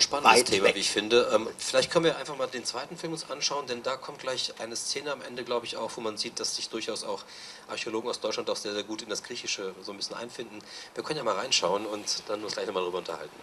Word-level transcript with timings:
Schon 0.00 0.14
ein 0.14 0.22
spannendes 0.22 0.44
Thema, 0.44 0.66
weg. 0.66 0.74
wie 0.74 0.80
ich 0.80 0.90
finde. 0.90 1.30
Ähm, 1.32 1.48
vielleicht 1.58 1.90
können 1.90 2.04
wir 2.04 2.16
einfach 2.16 2.36
mal 2.36 2.46
den 2.46 2.64
zweiten 2.64 2.96
Film 2.96 3.12
uns 3.12 3.30
anschauen, 3.30 3.66
denn 3.66 3.82
da 3.82 3.96
kommt 3.96 4.18
gleich 4.18 4.52
eine 4.58 4.76
Szene 4.76 5.12
am 5.12 5.22
Ende, 5.22 5.44
glaube 5.44 5.66
ich, 5.66 5.76
auch, 5.76 5.90
wo 5.96 6.00
man 6.00 6.16
sieht, 6.16 6.40
dass 6.40 6.56
sich 6.56 6.68
durchaus 6.68 7.04
auch 7.04 7.24
Archäologen 7.68 8.08
aus 8.10 8.20
Deutschland 8.20 8.48
auch 8.50 8.56
sehr, 8.56 8.72
sehr 8.72 8.84
gut 8.84 9.02
in 9.02 9.08
das 9.08 9.22
Griechische 9.22 9.74
so 9.82 9.92
ein 9.92 9.96
bisschen 9.96 10.16
einfinden. 10.16 10.58
Wir 10.94 11.04
können 11.04 11.18
ja 11.18 11.24
mal 11.24 11.36
reinschauen 11.36 11.86
und 11.86 12.22
dann 12.28 12.42
uns 12.42 12.54
gleich 12.54 12.66
nochmal 12.66 12.82
darüber 12.82 12.98
unterhalten. 12.98 13.36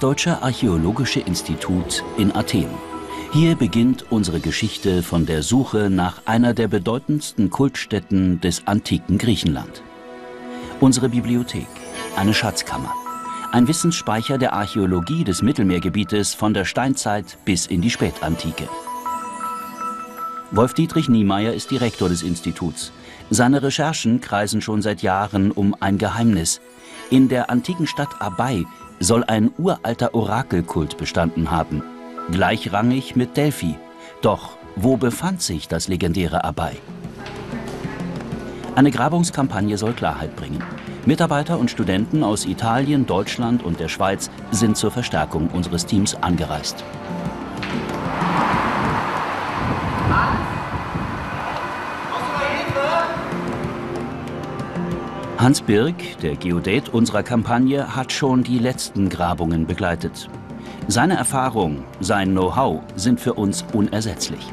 Deutsche 0.00 0.42
Archäologische 0.42 1.18
Institut 1.18 2.04
in 2.18 2.32
Athen. 2.32 2.68
Hier 3.32 3.56
beginnt 3.56 4.04
unsere 4.12 4.38
Geschichte 4.38 5.02
von 5.02 5.26
der 5.26 5.42
Suche 5.42 5.90
nach 5.90 6.22
einer 6.24 6.54
der 6.54 6.68
bedeutendsten 6.68 7.50
Kultstätten 7.50 8.40
des 8.40 8.64
antiken 8.68 9.18
Griechenland. 9.18 9.82
Unsere 10.78 11.08
Bibliothek, 11.08 11.66
eine 12.16 12.32
Schatzkammer, 12.32 12.94
ein 13.50 13.66
Wissensspeicher 13.66 14.38
der 14.38 14.52
Archäologie 14.52 15.24
des 15.24 15.42
Mittelmeergebietes 15.42 16.32
von 16.32 16.54
der 16.54 16.64
Steinzeit 16.64 17.36
bis 17.44 17.66
in 17.66 17.80
die 17.80 17.90
Spätantike. 17.90 18.68
Wolf-Dietrich 20.52 21.08
Niemeyer 21.08 21.54
ist 21.54 21.72
Direktor 21.72 22.08
des 22.08 22.22
Instituts. 22.22 22.92
Seine 23.30 23.64
Recherchen 23.64 24.20
kreisen 24.20 24.60
schon 24.60 24.80
seit 24.80 25.02
Jahren 25.02 25.50
um 25.50 25.74
ein 25.80 25.98
Geheimnis. 25.98 26.60
In 27.10 27.28
der 27.28 27.50
antiken 27.50 27.86
Stadt 27.86 28.20
Abai 28.20 28.64
soll 29.00 29.24
ein 29.24 29.50
uralter 29.58 30.14
Orakelkult 30.14 30.96
bestanden 30.96 31.50
haben, 31.50 31.82
gleichrangig 32.30 33.16
mit 33.16 33.36
Delphi. 33.36 33.76
Doch 34.22 34.56
wo 34.76 34.96
befand 34.96 35.42
sich 35.42 35.68
das 35.68 35.88
legendäre 35.88 36.44
Abai? 36.44 36.76
Eine 38.74 38.90
Grabungskampagne 38.92 39.76
soll 39.76 39.92
Klarheit 39.92 40.36
bringen. 40.36 40.62
Mitarbeiter 41.04 41.58
und 41.58 41.70
Studenten 41.70 42.22
aus 42.22 42.44
Italien, 42.44 43.06
Deutschland 43.06 43.64
und 43.64 43.80
der 43.80 43.88
Schweiz 43.88 44.30
sind 44.52 44.76
zur 44.76 44.90
Verstärkung 44.90 45.48
unseres 45.48 45.86
Teams 45.86 46.14
angereist. 46.14 46.84
Hans 55.38 55.60
Birk, 55.60 55.94
der 56.20 56.34
Geodät 56.34 56.88
unserer 56.88 57.22
Kampagne, 57.22 57.94
hat 57.94 58.12
schon 58.12 58.42
die 58.42 58.58
letzten 58.58 59.08
Grabungen 59.08 59.68
begleitet. 59.68 60.28
Seine 60.88 61.14
Erfahrung, 61.14 61.84
sein 62.00 62.32
Know-how 62.32 62.80
sind 62.96 63.20
für 63.20 63.34
uns 63.34 63.64
unersetzlich. 63.72 64.52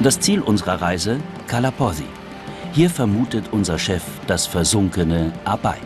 Das 0.00 0.18
Ziel 0.18 0.40
unserer 0.40 0.82
Reise, 0.82 1.20
Kalaposi. 1.46 2.06
Hier 2.72 2.90
vermutet 2.90 3.44
unser 3.52 3.78
Chef 3.78 4.02
das 4.26 4.44
versunkene 4.44 5.32
Abai. 5.44 5.78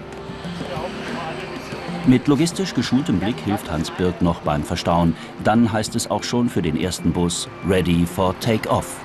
Mit 2.07 2.27
logistisch 2.27 2.73
geschultem 2.73 3.21
Blick 3.21 3.39
hilft 3.41 3.71
Hans 3.71 3.91
Birk 3.91 4.23
noch 4.23 4.41
beim 4.41 4.63
Verstauen. 4.63 5.15
Dann 5.45 5.71
heißt 5.71 5.95
es 5.95 6.11
auch 6.11 6.23
schon 6.23 6.49
für 6.49 6.63
den 6.63 6.81
ersten 6.81 7.13
Bus 7.13 7.51
Ready 7.69 8.07
for 8.07 8.35
Take-Off. 8.41 8.97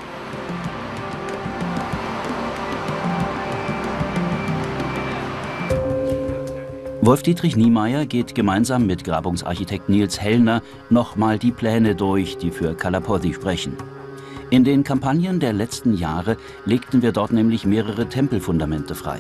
Wolf-Dietrich 7.06 7.58
Niemeyer 7.58 8.06
geht 8.06 8.34
gemeinsam 8.34 8.86
mit 8.86 9.04
Grabungsarchitekt 9.04 9.90
Nils 9.90 10.22
Hellner 10.22 10.62
nochmal 10.90 11.38
die 11.38 11.52
Pläne 11.52 11.96
durch, 11.96 12.38
die 12.38 12.50
für 12.50 12.76
Kalapodhi 12.76 13.34
sprechen. 13.34 13.74
In 14.52 14.64
den 14.64 14.86
Kampagnen 14.86 15.42
der 15.42 15.52
letzten 15.52 15.96
Jahre 15.98 16.38
legten 16.64 17.02
wir 17.02 17.12
dort 17.12 17.34
nämlich 17.34 17.66
mehrere 17.66 18.08
Tempelfundamente 18.08 18.96
frei. 18.96 19.20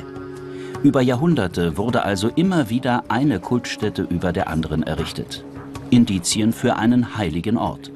Über 0.82 1.02
Jahrhunderte 1.02 1.76
wurde 1.76 2.04
also 2.04 2.30
immer 2.30 2.70
wieder 2.70 3.04
eine 3.10 3.42
Kultstätte 3.42 4.04
über 4.04 4.32
der 4.32 4.48
anderen 4.48 4.84
errichtet. 4.84 5.44
Indizien 5.90 6.54
für 6.54 6.78
einen 6.78 7.18
heiligen 7.18 7.58
Ort. 7.58 7.92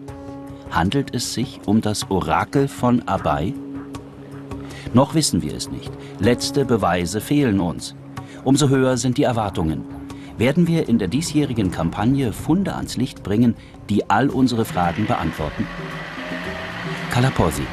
Handelt 0.70 1.16
es 1.16 1.34
sich 1.34 1.62
um 1.66 1.80
das 1.80 2.12
Orakel 2.12 2.68
von 2.68 3.08
Abai? 3.08 3.54
Noch 4.94 5.14
wissen 5.14 5.42
wir 5.42 5.56
es 5.56 5.72
nicht. 5.72 5.94
Letzte 6.20 6.66
Beweise 6.66 7.22
fehlen 7.22 7.62
uns 7.62 7.96
umso 8.48 8.70
höher 8.70 8.96
sind 8.96 9.18
die 9.18 9.24
Erwartungen. 9.24 9.84
Werden 10.38 10.68
wir 10.68 10.88
in 10.88 11.00
der 11.00 11.10
diesjährigen 11.10 11.70
Kampagne 11.70 12.32
Funde 12.32 12.76
ans 12.76 12.96
Licht 12.96 13.22
bringen, 13.22 13.56
die 13.90 14.10
all 14.10 14.30
unsere 14.30 14.64
Fragen 14.64 15.06
beantworten? 15.06 15.68
Kalaposi. 17.12 17.64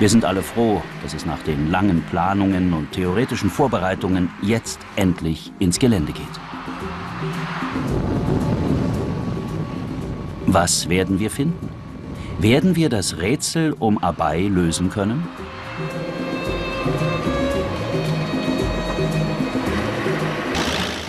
Wir 0.00 0.08
sind 0.08 0.24
alle 0.24 0.42
froh, 0.42 0.82
dass 1.04 1.14
es 1.14 1.26
nach 1.26 1.40
den 1.44 1.70
langen 1.70 2.02
Planungen 2.10 2.72
und 2.72 2.90
theoretischen 2.90 3.50
Vorbereitungen 3.50 4.28
jetzt 4.42 4.80
endlich 4.96 5.52
ins 5.60 5.78
Gelände 5.78 6.12
geht. 6.12 6.24
Was 10.46 10.88
werden 10.88 11.20
wir 11.20 11.30
finden? 11.30 11.68
Werden 12.40 12.74
wir 12.74 12.88
das 12.88 13.18
Rätsel 13.18 13.76
um 13.78 13.98
Abai 13.98 14.48
lösen 14.48 14.90
können? 14.90 15.22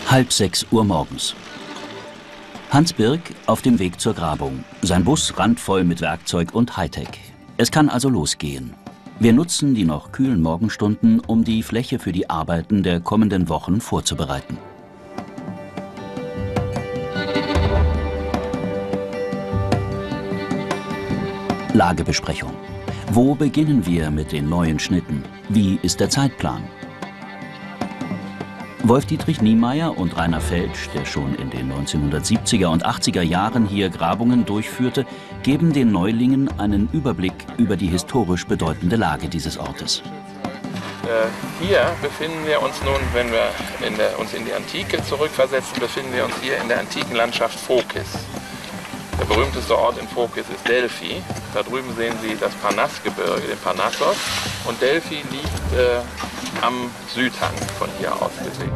Halb 0.10 0.32
sechs 0.32 0.66
Uhr 0.72 0.86
morgens. 0.86 1.36
Hans 2.70 2.94
Birk 2.94 3.20
auf 3.46 3.62
dem 3.62 3.78
Weg 3.78 4.00
zur 4.00 4.14
Grabung. 4.14 4.64
Sein 4.82 5.04
Bus 5.04 5.38
randvoll 5.38 5.84
mit 5.84 6.00
Werkzeug 6.00 6.54
und 6.56 6.78
Hightech. 6.78 7.10
Es 7.58 7.72
kann 7.72 7.90
also 7.90 8.08
losgehen. 8.08 8.74
Wir 9.20 9.34
nutzen 9.34 9.76
die 9.76 9.84
noch 9.84 10.14
kühlen 10.14 10.42
Morgenstunden, 10.42 11.20
um 11.20 11.44
die 11.44 11.62
Fläche 11.62 12.00
für 12.00 12.14
die 12.14 12.30
Arbeiten 12.30 12.84
der 12.84 13.02
kommenden 13.02 13.50
Wochen 13.50 13.82
vorzubereiten. 13.82 14.58
Lagebesprechung. 21.74 22.54
Wo 23.12 23.36
beginnen 23.36 23.86
wir 23.86 24.10
mit 24.10 24.32
den 24.32 24.48
neuen 24.48 24.80
Schnitten? 24.80 25.22
Wie 25.50 25.78
ist 25.84 26.00
der 26.00 26.10
Zeitplan? 26.10 26.64
Wolf-Dietrich 28.88 29.42
Niemeyer 29.42 29.98
und 29.98 30.16
Rainer 30.16 30.40
Felsch, 30.40 30.88
der 30.94 31.04
schon 31.04 31.36
in 31.36 31.50
den 31.50 31.74
1970er 31.74 32.68
und 32.68 32.86
80er 32.86 33.22
Jahren 33.22 33.66
hier 33.66 33.90
Grabungen 33.90 34.46
durchführte, 34.46 35.06
geben 35.44 35.74
den 35.74 35.92
Neulingen 35.92 36.50
einen 36.58 36.88
Überblick 36.94 37.34
über 37.58 37.76
die 37.76 37.88
historisch 37.88 38.46
bedeutende 38.46 38.96
Lage 38.96 39.28
dieses 39.28 39.58
Ortes. 39.58 40.04
Äh, 41.04 41.66
hier 41.66 41.86
befinden 42.02 42.46
wir 42.46 42.62
uns 42.62 42.82
nun, 42.84 43.00
wenn 43.14 43.30
wir 43.30 43.50
in 43.86 43.98
der, 43.98 44.18
uns 44.20 44.34
in 44.34 44.46
die 44.46 44.54
Antike 44.54 45.04
zurückversetzen, 45.04 45.80
befinden 45.80 46.14
wir 46.14 46.24
uns 46.24 46.36
hier 46.42 46.58
in 46.62 46.70
der 46.70 46.80
antiken 46.80 47.16
Landschaft 47.16 47.60
Phokis. 47.60 48.08
Der 49.20 49.26
berühmteste 49.26 49.78
Ort 49.78 49.98
in 49.98 50.08
Phokis 50.08 50.46
ist 50.48 50.66
Delphi. 50.68 51.22
Da 51.54 51.64
drüben 51.64 51.94
sehen 51.96 52.16
Sie 52.22 52.38
das 52.40 52.54
Parnassgebirge, 52.56 53.48
den 53.48 53.58
Parnassos. 53.58 54.16
Und 54.66 54.82
Delphi 54.82 55.24
liegt 55.32 55.57
äh, 55.74 56.66
am 56.66 56.90
Südhang 57.14 57.54
von 57.78 57.90
hier 58.00 58.14
aus 58.14 58.32
gesehen. 58.44 58.72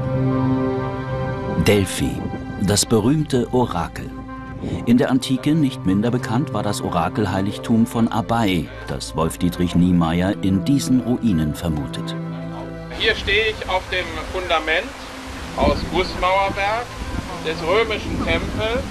Delphi, 1.66 2.12
das 2.62 2.86
berühmte 2.86 3.48
Orakel. 3.54 4.10
In 4.86 4.98
der 4.98 5.10
Antike 5.10 5.56
nicht 5.56 5.86
minder 5.86 6.12
bekannt 6.12 6.54
war 6.54 6.62
das 6.64 6.82
Orakelheiligtum 6.82 7.88
von 7.88 8.08
Abai, 8.08 8.68
das 8.88 9.16
Wolf-Dietrich 9.16 9.76
Niemeyer 9.76 10.36
in 10.44 10.64
diesen 10.66 11.02
Ruinen 11.02 11.56
vermutet. 11.56 12.16
Hier 13.00 13.16
stehe 13.16 13.48
ich 13.50 13.70
auf 13.70 13.82
dem 13.90 14.06
Fundament 14.32 14.88
aus 15.58 15.78
Gussmauerwerk 15.92 16.86
des 17.46 17.58
römischen 17.68 18.24
Tempels. 18.24 18.84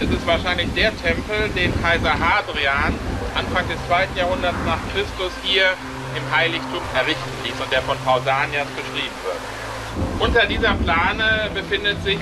Es 0.00 0.10
ist 0.10 0.26
wahrscheinlich 0.26 0.72
der 0.74 0.96
Tempel, 0.96 1.48
den 1.54 1.72
Kaiser 1.80 2.12
Hadrian 2.18 2.94
Anfang 3.36 3.68
des 3.68 3.76
2. 3.86 4.08
Jahrhunderts 4.16 4.56
nach 4.64 4.78
Christus 4.92 5.32
hier 5.42 5.74
im 6.16 6.36
Heiligtum 6.36 6.80
errichten 6.94 7.30
ließ 7.44 7.60
und 7.60 7.70
der 7.70 7.82
von 7.82 7.96
Pausanias 8.04 8.66
beschrieben 8.68 9.16
wird. 9.24 9.40
Unter 10.18 10.46
dieser 10.46 10.74
Plane 10.74 11.50
befindet 11.54 12.02
sich 12.02 12.18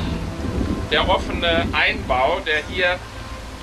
der 0.90 1.08
offene 1.08 1.66
Einbau, 1.72 2.40
der 2.46 2.60
hier 2.68 2.98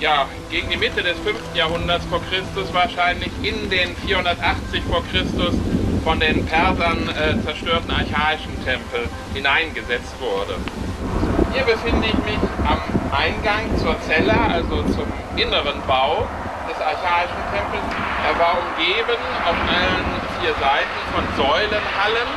ja, 0.00 0.26
gegen 0.50 0.68
die 0.68 0.76
Mitte 0.76 1.02
des 1.02 1.16
5. 1.20 1.38
Jahrhunderts 1.54 2.04
vor 2.06 2.20
Christus 2.28 2.74
wahrscheinlich 2.74 3.30
in 3.42 3.70
den 3.70 3.94
480 3.96 4.82
vor 4.90 5.02
Christus 5.12 5.54
von 6.02 6.18
den 6.18 6.44
Persern 6.46 7.08
äh, 7.08 7.40
zerstörten 7.44 7.90
archaischen 7.90 8.52
Tempel 8.64 9.08
hineingesetzt 9.32 10.14
wurde. 10.18 10.56
Hier 11.52 11.62
befinde 11.62 12.08
ich 12.08 12.14
mich 12.14 12.40
am 12.66 12.80
Eingang 13.12 13.78
zur 13.78 14.00
Zelle, 14.00 14.34
also 14.36 14.82
zum 14.82 15.06
inneren 15.36 15.80
Bau 15.86 16.26
archaischen. 16.92 17.36
Er 18.28 18.38
war 18.38 18.58
umgeben 18.60 19.20
auf 19.44 19.56
allen 19.68 20.04
vier 20.40 20.54
Seiten 20.54 21.00
von 21.14 21.24
Säulenhallen. 21.36 22.28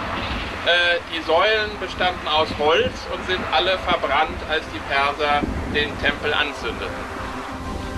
Äh, 0.66 1.00
die 1.13 1.22
Säulen 1.22 1.72
bestanden 1.80 2.28
aus 2.28 2.48
Holz 2.57 2.94
und 3.13 3.25
sind 3.28 3.42
alle 3.52 3.78
verbrannt, 3.80 4.40
als 4.50 4.63
die 4.74 4.80
Perser 4.90 5.42
den 5.75 5.90
Tempel 6.02 6.34
anzündeten. 6.34 7.16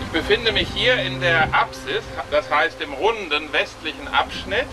Ich 0.02 0.08
befinde 0.10 0.52
mich 0.52 0.68
hier 0.74 0.96
in 0.96 1.22
der 1.22 1.48
Apsis, 1.54 2.04
das 2.32 2.50
heißt 2.52 2.82
im 2.82 2.94
runden 2.94 3.52
westlichen 3.54 4.08
Abschnitt 4.08 4.68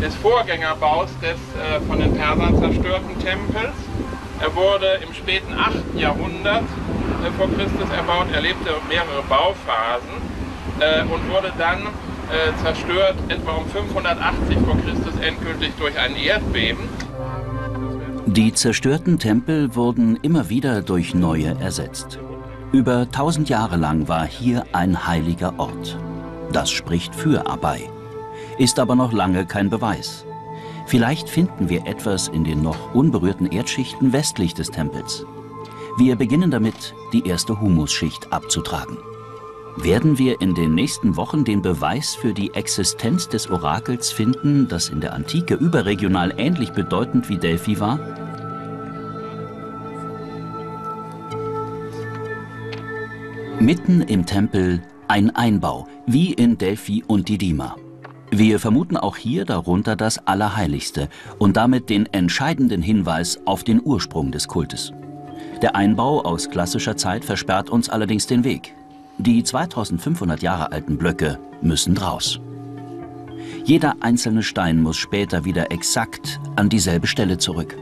des 0.00 0.14
Vorgängerbaus 0.16 1.08
des 1.20 1.38
äh, 1.54 1.80
von 1.86 2.00
den 2.00 2.16
Persern 2.16 2.58
zerstörten 2.58 3.18
Tempels. 3.20 3.76
Er 4.40 4.54
wurde 4.56 5.00
im 5.06 5.14
späten 5.14 5.52
8. 5.54 5.94
Jahrhundert 5.94 6.64
äh, 6.64 7.30
vor 7.36 7.48
Christus 7.48 7.90
erbaut, 7.96 8.26
erlebte 8.32 8.72
mehrere 8.88 9.22
Bauphasen 9.28 10.29
äh, 10.80 11.02
und 11.02 11.28
wurde 11.30 11.52
dann 11.58 11.78
äh, 11.78 12.62
zerstört 12.62 13.16
etwa 13.28 13.52
um 13.52 13.66
580 13.66 14.58
vor 14.58 14.76
Christus 14.78 15.20
endgültig 15.20 15.72
durch 15.78 15.98
ein 15.98 16.16
Erdbeben. 16.16 16.88
Die 18.26 18.52
zerstörten 18.52 19.18
Tempel 19.18 19.74
wurden 19.74 20.16
immer 20.22 20.48
wieder 20.48 20.82
durch 20.82 21.14
neue 21.14 21.56
ersetzt. 21.60 22.18
Über 22.72 23.00
1000 23.00 23.48
Jahre 23.48 23.76
lang 23.76 24.08
war 24.08 24.26
hier 24.26 24.64
ein 24.72 25.06
heiliger 25.06 25.54
Ort. 25.58 25.98
Das 26.52 26.70
spricht 26.70 27.14
für 27.14 27.46
Abai 27.46 27.88
ist 28.60 28.78
aber 28.78 28.94
noch 28.94 29.12
lange 29.12 29.46
kein 29.46 29.70
Beweis. 29.70 30.26
Vielleicht 30.86 31.30
finden 31.30 31.70
wir 31.70 31.86
etwas 31.86 32.28
in 32.28 32.44
den 32.44 32.62
noch 32.62 32.94
unberührten 32.94 33.50
Erdschichten 33.50 34.12
westlich 34.12 34.52
des 34.52 34.70
Tempels. 34.70 35.24
Wir 35.96 36.16
beginnen 36.16 36.50
damit, 36.50 36.94
die 37.14 37.26
erste 37.26 37.58
Humusschicht 37.58 38.32
abzutragen. 38.32 38.98
Werden 39.82 40.18
wir 40.18 40.42
in 40.42 40.54
den 40.54 40.74
nächsten 40.74 41.16
Wochen 41.16 41.42
den 41.42 41.62
Beweis 41.62 42.14
für 42.14 42.34
die 42.34 42.52
Existenz 42.52 43.28
des 43.28 43.50
Orakels 43.50 44.12
finden, 44.12 44.68
das 44.68 44.90
in 44.90 45.00
der 45.00 45.14
Antike 45.14 45.54
überregional 45.54 46.34
ähnlich 46.36 46.72
bedeutend 46.72 47.30
wie 47.30 47.38
Delphi 47.38 47.80
war? 47.80 47.98
Mitten 53.58 54.02
im 54.02 54.26
Tempel 54.26 54.82
ein 55.08 55.34
Einbau, 55.34 55.88
wie 56.06 56.34
in 56.34 56.58
Delphi 56.58 57.02
und 57.06 57.30
Didima. 57.30 57.76
Wir 58.30 58.60
vermuten 58.60 58.98
auch 58.98 59.16
hier 59.16 59.46
darunter 59.46 59.96
das 59.96 60.26
Allerheiligste 60.26 61.08
und 61.38 61.56
damit 61.56 61.88
den 61.88 62.04
entscheidenden 62.06 62.82
Hinweis 62.82 63.40
auf 63.46 63.64
den 63.64 63.80
Ursprung 63.82 64.30
des 64.30 64.46
Kultes. 64.46 64.92
Der 65.62 65.74
Einbau 65.74 66.22
aus 66.22 66.50
klassischer 66.50 66.98
Zeit 66.98 67.24
versperrt 67.24 67.70
uns 67.70 67.88
allerdings 67.88 68.26
den 68.26 68.44
Weg. 68.44 68.74
Die 69.22 69.44
2500 69.44 70.40
Jahre 70.40 70.72
alten 70.72 70.96
Blöcke 70.96 71.38
müssen 71.60 71.98
raus. 71.98 72.40
Jeder 73.66 73.96
einzelne 74.00 74.42
Stein 74.42 74.80
muss 74.80 74.96
später 74.96 75.44
wieder 75.44 75.70
exakt 75.70 76.40
an 76.56 76.70
dieselbe 76.70 77.06
Stelle 77.06 77.36
zurück. 77.36 77.76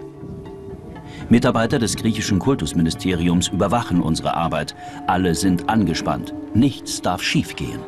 Mitarbeiter 1.29 1.79
des 1.79 1.95
griechischen 1.95 2.41
Kultusministeriums 2.41 3.49
überwachen 3.49 4.03
unsere 4.03 4.35
Arbeit. 4.35 4.75
Alle 5.07 5.37
sind 5.37 5.69
angespannt. 5.69 6.35
Nichts 6.55 7.03
darf 7.03 7.23
schiefgehen. 7.23 7.79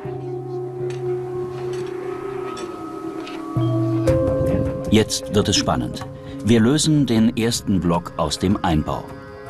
Jetzt 4.92 5.34
wird 5.34 5.48
es 5.48 5.56
spannend. 5.56 6.06
Wir 6.44 6.60
lösen 6.60 7.04
den 7.04 7.36
ersten 7.36 7.80
Block 7.80 8.12
aus 8.16 8.38
dem 8.38 8.62
Einbau. 8.62 9.04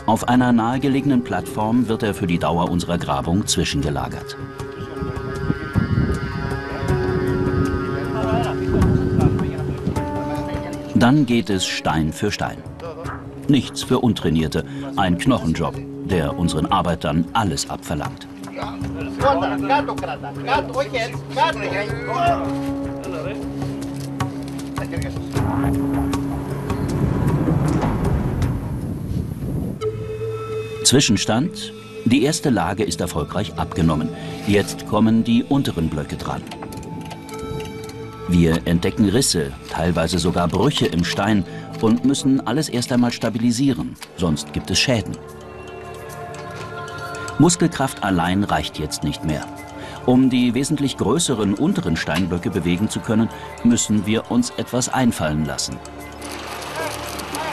Auf 0.06 0.28
einer 0.28 0.52
nahegelegenen 0.52 1.22
Plattform 1.22 1.88
wird 1.88 2.02
er 2.02 2.14
für 2.14 2.26
die 2.26 2.38
Dauer 2.38 2.70
unserer 2.70 2.98
Grabung 2.98 3.46
zwischengelagert. 3.46 4.36
Dann 10.94 11.24
geht 11.24 11.48
es 11.48 11.64
Stein 11.66 12.12
für 12.12 12.30
Stein. 12.30 12.58
Nichts 13.48 13.82
für 13.82 14.00
Untrainierte, 14.00 14.64
ein 14.96 15.16
Knochenjob, 15.16 15.74
der 16.04 16.38
unseren 16.38 16.66
Arbeitern 16.66 17.24
alles 17.32 17.70
abverlangt. 17.70 18.26
Zwischenstand. 30.90 31.72
Die 32.04 32.24
erste 32.24 32.50
Lage 32.50 32.82
ist 32.82 33.00
erfolgreich 33.00 33.52
abgenommen. 33.54 34.08
Jetzt 34.48 34.88
kommen 34.88 35.22
die 35.22 35.44
unteren 35.44 35.88
Blöcke 35.88 36.16
dran. 36.16 36.42
Wir 38.26 38.66
entdecken 38.66 39.08
Risse, 39.08 39.52
teilweise 39.70 40.18
sogar 40.18 40.48
Brüche 40.48 40.86
im 40.86 41.04
Stein 41.04 41.44
und 41.80 42.04
müssen 42.04 42.44
alles 42.44 42.68
erst 42.68 42.90
einmal 42.90 43.12
stabilisieren, 43.12 43.94
sonst 44.16 44.52
gibt 44.52 44.68
es 44.72 44.80
Schäden. 44.80 45.16
Muskelkraft 47.38 48.02
allein 48.02 48.42
reicht 48.42 48.80
jetzt 48.80 49.04
nicht 49.04 49.24
mehr. 49.24 49.46
Um 50.06 50.28
die 50.28 50.54
wesentlich 50.54 50.96
größeren 50.96 51.54
unteren 51.54 51.96
Steinblöcke 51.96 52.50
bewegen 52.50 52.88
zu 52.88 52.98
können, 52.98 53.28
müssen 53.62 54.06
wir 54.06 54.28
uns 54.32 54.50
etwas 54.56 54.88
einfallen 54.88 55.44
lassen. 55.44 55.76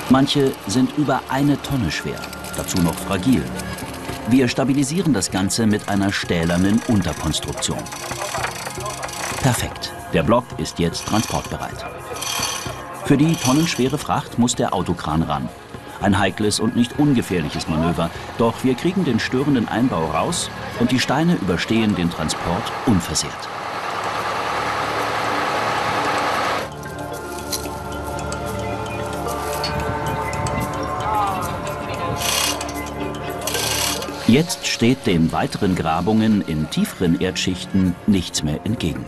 Manche 0.09 0.53
sind 0.65 0.97
über 0.97 1.21
eine 1.29 1.61
Tonne 1.61 1.91
schwer 1.91 2.19
dazu 2.57 2.77
noch 2.79 2.95
fragil. 2.95 3.43
Wir 4.29 4.47
stabilisieren 4.47 5.13
das 5.13 5.31
Ganze 5.31 5.67
mit 5.67 5.87
einer 5.87 6.11
stählernen 6.11 6.81
Unterkonstruktion. 6.87 7.79
Perfekt. 9.41 9.93
Der 10.13 10.23
Block 10.23 10.45
ist 10.57 10.79
jetzt 10.79 11.05
transportbereit. 11.05 11.85
Für 13.05 13.17
die 13.17 13.35
tonnenschwere 13.35 13.97
Fracht 13.97 14.37
muss 14.37 14.55
der 14.55 14.73
Autokran 14.73 15.21
ran. 15.23 15.47
Ein 16.01 16.19
heikles 16.19 16.59
und 16.59 16.75
nicht 16.75 16.99
ungefährliches 16.99 17.67
Manöver, 17.67 18.09
doch 18.37 18.63
wir 18.63 18.75
kriegen 18.75 19.05
den 19.05 19.19
störenden 19.19 19.67
Einbau 19.67 20.05
raus 20.05 20.49
und 20.79 20.91
die 20.91 20.99
Steine 20.99 21.35
überstehen 21.35 21.95
den 21.95 22.09
Transport 22.09 22.63
unversehrt. 22.85 23.47
Jetzt 34.27 34.67
steht 34.67 35.07
den 35.07 35.31
weiteren 35.31 35.73
Grabungen 35.73 36.41
in 36.41 36.69
tieferen 36.69 37.21
Erdschichten 37.21 37.95
nichts 38.07 38.43
mehr 38.43 38.59
entgegen. 38.65 39.05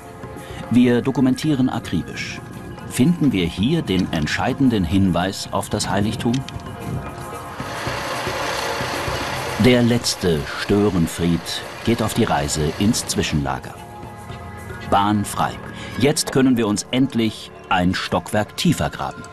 Wir 0.72 1.02
dokumentieren 1.02 1.68
akribisch. 1.68 2.40
Finden 2.90 3.34
wir 3.34 3.46
hier 3.46 3.82
den 3.82 4.14
entscheidenden 4.14 4.86
Hinweis 4.86 5.50
auf 5.52 5.70
das 5.70 5.90
Heiligtum? 5.90 6.32
Der 9.66 9.84
letzte 9.84 10.40
Störenfried 10.62 11.64
geht 11.84 12.02
auf 12.02 12.14
die 12.14 12.24
Reise 12.24 12.72
ins 12.80 13.06
Zwischenlager. 13.06 13.74
Bahn 14.90 15.26
frei. 15.26 15.52
Jetzt 15.98 16.32
können 16.32 16.56
wir 16.56 16.66
uns 16.66 16.88
endlich 16.92 17.52
ein 17.68 17.94
Stockwerk 17.94 18.56
tiefer 18.56 18.90
graben. 18.90 19.24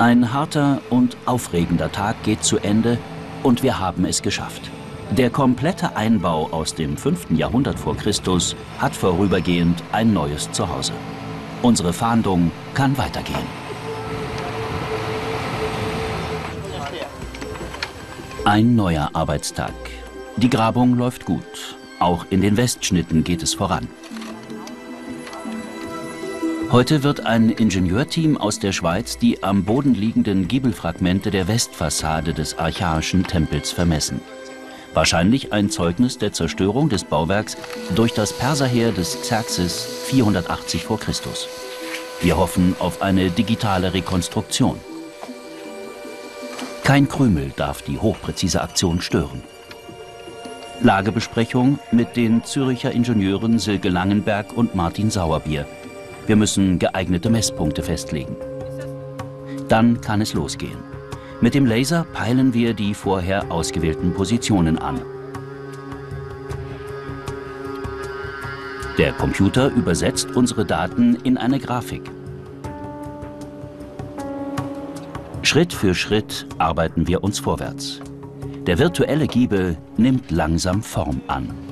Ein 0.00 0.32
harter 0.32 0.80
und 0.88 1.18
aufregender 1.26 1.92
Tag 1.92 2.22
geht 2.22 2.42
zu 2.42 2.56
Ende 2.56 2.96
und 3.42 3.62
wir 3.62 3.78
haben 3.78 4.06
es 4.06 4.22
geschafft. 4.22 4.70
Der 5.10 5.28
komplette 5.28 5.94
Einbau 5.94 6.48
aus 6.52 6.74
dem 6.74 6.96
5. 6.96 7.32
Jahrhundert 7.32 7.78
vor 7.78 7.98
Christus 7.98 8.56
hat 8.78 8.96
vorübergehend 8.96 9.82
ein 9.92 10.14
neues 10.14 10.50
Zuhause. 10.52 10.94
Unsere 11.60 11.92
Fahndung 11.92 12.50
kann 12.72 12.96
weitergehen. 12.96 13.46
Ein 18.46 18.76
neuer 18.76 19.10
Arbeitstag. 19.12 19.74
Die 20.38 20.48
Grabung 20.48 20.96
läuft 20.96 21.26
gut. 21.26 21.76
Auch 21.98 22.24
in 22.30 22.40
den 22.40 22.56
Westschnitten 22.56 23.22
geht 23.22 23.42
es 23.42 23.52
voran. 23.52 23.86
Heute 26.72 27.02
wird 27.02 27.26
ein 27.26 27.50
Ingenieurteam 27.50 28.36
aus 28.36 28.60
der 28.60 28.70
Schweiz 28.70 29.18
die 29.18 29.42
am 29.42 29.64
Boden 29.64 29.92
liegenden 29.92 30.46
Giebelfragmente 30.46 31.32
der 31.32 31.48
Westfassade 31.48 32.32
des 32.32 32.58
archaischen 32.58 33.24
Tempels 33.24 33.72
vermessen. 33.72 34.20
Wahrscheinlich 34.94 35.52
ein 35.52 35.70
Zeugnis 35.70 36.18
der 36.18 36.32
Zerstörung 36.32 36.88
des 36.88 37.02
Bauwerks 37.02 37.56
durch 37.96 38.12
das 38.12 38.32
Perserheer 38.32 38.92
des 38.92 39.20
Xerxes 39.20 39.84
480 40.04 40.84
v. 40.84 40.96
Chr. 40.96 41.12
Wir 42.20 42.36
hoffen 42.36 42.76
auf 42.78 43.02
eine 43.02 43.30
digitale 43.30 43.92
Rekonstruktion. 43.92 44.78
Kein 46.84 47.08
Krümel 47.08 47.52
darf 47.56 47.82
die 47.82 47.98
hochpräzise 47.98 48.62
Aktion 48.62 49.00
stören. 49.00 49.42
Lagebesprechung 50.82 51.80
mit 51.90 52.16
den 52.16 52.44
Züricher 52.44 52.92
Ingenieuren 52.92 53.58
Silke 53.58 53.88
Langenberg 53.88 54.56
und 54.56 54.76
Martin 54.76 55.10
Sauerbier. 55.10 55.66
Wir 56.30 56.36
müssen 56.36 56.78
geeignete 56.78 57.28
Messpunkte 57.28 57.82
festlegen. 57.82 58.36
Dann 59.66 60.00
kann 60.00 60.20
es 60.20 60.32
losgehen. 60.32 60.78
Mit 61.40 61.54
dem 61.54 61.66
Laser 61.66 62.06
peilen 62.12 62.54
wir 62.54 62.72
die 62.72 62.94
vorher 62.94 63.50
ausgewählten 63.50 64.14
Positionen 64.14 64.78
an. 64.78 65.02
Der 68.96 69.12
Computer 69.14 69.70
übersetzt 69.70 70.36
unsere 70.36 70.64
Daten 70.64 71.16
in 71.24 71.36
eine 71.36 71.58
Grafik. 71.58 72.08
Schritt 75.42 75.72
für 75.72 75.96
Schritt 75.96 76.46
arbeiten 76.58 77.08
wir 77.08 77.24
uns 77.24 77.40
vorwärts. 77.40 77.98
Der 78.68 78.78
virtuelle 78.78 79.26
Giebel 79.26 79.76
nimmt 79.96 80.30
langsam 80.30 80.84
Form 80.84 81.22
an. 81.26 81.69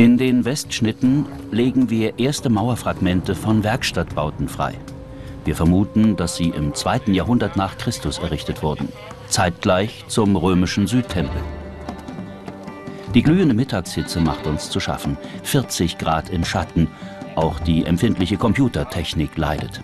In 0.00 0.16
den 0.16 0.46
Westschnitten 0.46 1.26
legen 1.50 1.90
wir 1.90 2.18
erste 2.18 2.48
Mauerfragmente 2.48 3.34
von 3.34 3.62
Werkstattbauten 3.62 4.48
frei. 4.48 4.72
Wir 5.44 5.54
vermuten, 5.54 6.16
dass 6.16 6.36
sie 6.36 6.48
im 6.48 6.72
2. 6.72 7.12
Jahrhundert 7.12 7.56
nach 7.56 7.76
Christus 7.76 8.16
errichtet 8.16 8.62
wurden, 8.62 8.88
zeitgleich 9.28 10.06
zum 10.08 10.36
römischen 10.36 10.86
Südtempel. 10.86 11.42
Die 13.14 13.22
glühende 13.22 13.54
Mittagshitze 13.54 14.22
macht 14.22 14.46
uns 14.46 14.70
zu 14.70 14.80
schaffen, 14.80 15.18
40 15.42 15.98
Grad 15.98 16.30
im 16.30 16.46
Schatten, 16.46 16.88
auch 17.36 17.60
die 17.60 17.84
empfindliche 17.84 18.38
Computertechnik 18.38 19.36
leidet. 19.36 19.82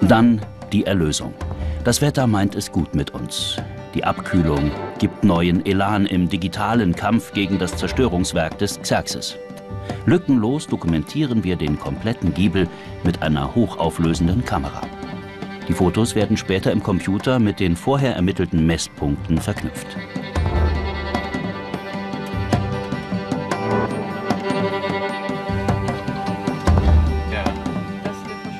Dann 0.00 0.40
die 0.72 0.86
Erlösung. 0.86 1.34
Das 1.84 2.00
Wetter 2.00 2.26
meint 2.26 2.54
es 2.54 2.72
gut 2.72 2.94
mit 2.94 3.10
uns. 3.10 3.58
Die 3.94 4.04
Abkühlung 4.04 4.70
gibt 4.98 5.24
neuen 5.24 5.64
Elan 5.64 6.06
im 6.06 6.28
digitalen 6.28 6.94
Kampf 6.94 7.32
gegen 7.32 7.58
das 7.58 7.76
Zerstörungswerk 7.76 8.58
des 8.58 8.80
Xerxes. 8.80 9.36
Lückenlos 10.06 10.66
dokumentieren 10.66 11.44
wir 11.44 11.56
den 11.56 11.78
kompletten 11.78 12.34
Giebel 12.34 12.68
mit 13.04 13.22
einer 13.22 13.54
hochauflösenden 13.54 14.44
Kamera. 14.44 14.82
Die 15.68 15.72
Fotos 15.72 16.14
werden 16.14 16.36
später 16.36 16.72
im 16.72 16.82
Computer 16.82 17.38
mit 17.38 17.60
den 17.60 17.76
vorher 17.76 18.16
ermittelten 18.16 18.66
Messpunkten 18.66 19.38
verknüpft. 19.38 19.86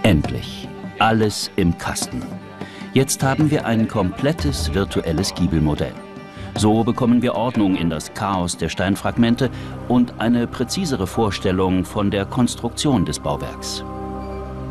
Endlich. 0.03 0.69
Alles 0.99 1.51
im 1.57 1.77
Kasten. 1.79 2.23
Jetzt 2.93 3.23
haben 3.23 3.51
wir 3.51 3.67
ein 3.67 3.87
komplettes 3.87 4.75
virtuelles 4.75 5.35
Giebelmodell. 5.35 5.95
So 6.59 6.83
bekommen 6.83 7.23
wir 7.23 7.37
Ordnung 7.37 7.77
in 7.77 7.89
das 7.89 8.13
Chaos 8.15 8.57
der 8.57 8.69
Steinfragmente 8.69 9.49
und 9.87 10.15
eine 10.19 10.49
präzisere 10.49 11.07
Vorstellung 11.07 11.85
von 11.85 12.11
der 12.11 12.25
Konstruktion 12.25 13.05
des 13.05 13.21
Bauwerks. 13.21 13.85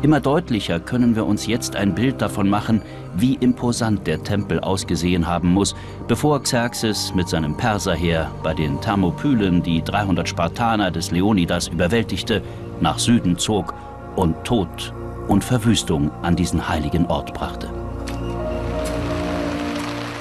Immer 0.02 0.20
deutlicher 0.20 0.80
können 0.80 1.16
wir 1.16 1.24
uns 1.24 1.46
jetzt 1.46 1.76
ein 1.76 1.94
Bild 1.94 2.20
davon 2.20 2.50
machen, 2.50 2.82
wie 3.16 3.36
imposant 3.36 4.06
der 4.06 4.22
Tempel 4.22 4.60
ausgesehen 4.60 5.26
haben 5.26 5.48
muss, 5.48 5.74
bevor 6.06 6.42
Xerxes 6.42 7.14
mit 7.14 7.26
seinem 7.26 7.56
Perserheer 7.56 8.30
bei 8.42 8.52
den 8.52 8.78
Thermopylen 8.82 9.62
die 9.62 9.82
300 9.82 10.28
Spartaner 10.28 10.90
des 10.90 11.10
Leonidas 11.10 11.68
überwältigte, 11.68 12.42
nach 12.82 12.98
Süden 12.98 13.38
zog 13.38 13.72
und 14.14 14.36
Tod 14.44 14.92
und 15.26 15.42
Verwüstung 15.42 16.10
an 16.20 16.36
diesen 16.36 16.68
heiligen 16.68 17.06
Ort 17.06 17.32
brachte. 17.32 17.70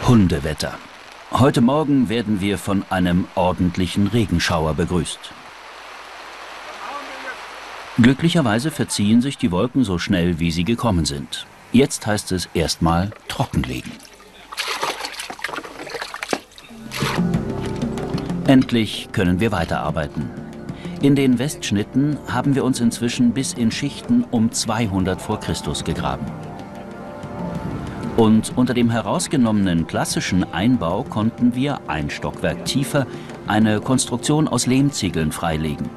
Hundewetter. 0.07 0.71
Heute 1.31 1.59
Morgen 1.59 2.07
werden 2.07 2.39
wir 2.39 2.57
von 2.57 2.85
einem 2.89 3.27
ordentlichen 3.35 4.07
Regenschauer 4.07 4.75
begrüßt. 4.75 5.19
Glücklicherweise 7.97 8.71
verziehen 8.71 9.21
sich 9.21 9.37
die 9.37 9.51
Wolken 9.51 9.83
so 9.83 9.97
schnell, 9.99 10.39
wie 10.39 10.51
sie 10.51 10.63
gekommen 10.63 11.03
sind. 11.03 11.45
Jetzt 11.73 12.07
heißt 12.07 12.31
es 12.31 12.47
erstmal 12.53 13.11
trockenlegen. 13.27 13.91
Endlich 18.47 19.09
können 19.11 19.41
wir 19.41 19.51
weiterarbeiten. 19.51 20.29
In 21.01 21.15
den 21.15 21.39
Westschnitten 21.39 22.17
haben 22.29 22.55
wir 22.55 22.63
uns 22.63 22.79
inzwischen 22.79 23.33
bis 23.33 23.51
in 23.51 23.69
Schichten 23.69 24.23
um 24.31 24.53
200 24.53 25.21
vor 25.21 25.41
Christus 25.41 25.83
gegraben. 25.83 26.25
Und 28.17 28.57
unter 28.57 28.73
dem 28.73 28.89
herausgenommenen 28.89 29.85
klassischen 29.85 30.43
Einbau 30.51 31.03
konnten 31.03 31.53
wir 31.53 31.81
ein 31.87 32.09
Stockwerk 32.09 32.65
tiefer 32.65 33.05
eine 33.45 33.79
Konstruktion 33.79 34.47
aus 34.47 34.65
Lehmziegeln 34.65 35.31
freilegen. 35.31 35.87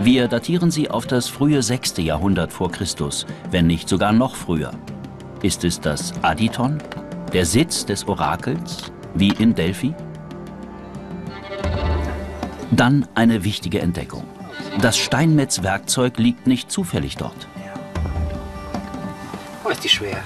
Wir 0.00 0.26
datieren 0.26 0.72
sie 0.72 0.90
auf 0.90 1.06
das 1.06 1.28
frühe 1.28 1.62
6. 1.62 1.98
Jahrhundert 1.98 2.52
vor 2.52 2.72
Christus, 2.72 3.26
wenn 3.52 3.68
nicht 3.68 3.88
sogar 3.88 4.12
noch 4.12 4.34
früher. 4.34 4.72
Ist 5.40 5.62
es 5.62 5.80
das 5.80 6.12
Aditon, 6.22 6.78
der 7.32 7.46
Sitz 7.46 7.86
des 7.86 8.08
Orakels, 8.08 8.90
wie 9.14 9.30
in 9.30 9.54
Delphi? 9.54 9.94
Dann 12.72 13.06
eine 13.14 13.44
wichtige 13.44 13.80
Entdeckung. 13.80 14.24
Das 14.82 14.98
Steinmetzwerkzeug 14.98 16.18
liegt 16.18 16.48
nicht 16.48 16.72
zufällig 16.72 17.16
dort. 17.16 17.46
Oh, 19.64 19.68
ist 19.68 19.84
die 19.84 19.88
schwer. 19.88 20.22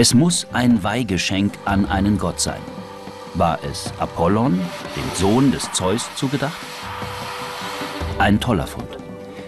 Es 0.00 0.14
muss 0.14 0.46
ein 0.52 0.84
Weihgeschenk 0.84 1.54
an 1.64 1.84
einen 1.84 2.18
Gott 2.18 2.38
sein. 2.38 2.60
War 3.34 3.58
es 3.68 3.92
Apollon, 3.98 4.60
dem 4.94 5.16
Sohn 5.16 5.50
des 5.50 5.72
Zeus, 5.72 6.08
zugedacht? 6.14 6.56
Ein 8.20 8.38
toller 8.38 8.68
Fund. 8.68 8.96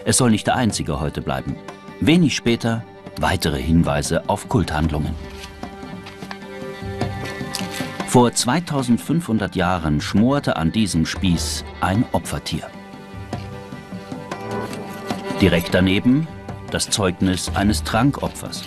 Es 0.05 0.17
soll 0.17 0.33
nicht 0.33 0.49
der 0.49 0.57
einzige 0.57 0.99
heute 0.99 1.23
bleiben. 1.23 1.55
Wenig 2.01 2.35
später 2.35 2.83
weitere 3.21 3.63
Hinweise 3.63 4.29
auf 4.29 4.49
Kulthandlungen. 4.49 5.15
Vor 8.09 8.33
2500 8.33 9.55
Jahren 9.55 10.01
schmorte 10.01 10.57
an 10.57 10.73
diesem 10.73 11.07
Spieß 11.07 11.65
ein 11.81 12.05
Opfertier. 12.11 12.67
Direkt 15.41 15.73
daneben 15.75 16.27
das 16.73 16.91
Zeugnis 16.91 17.53
eines 17.55 17.85
Trankopfers. 17.85 18.65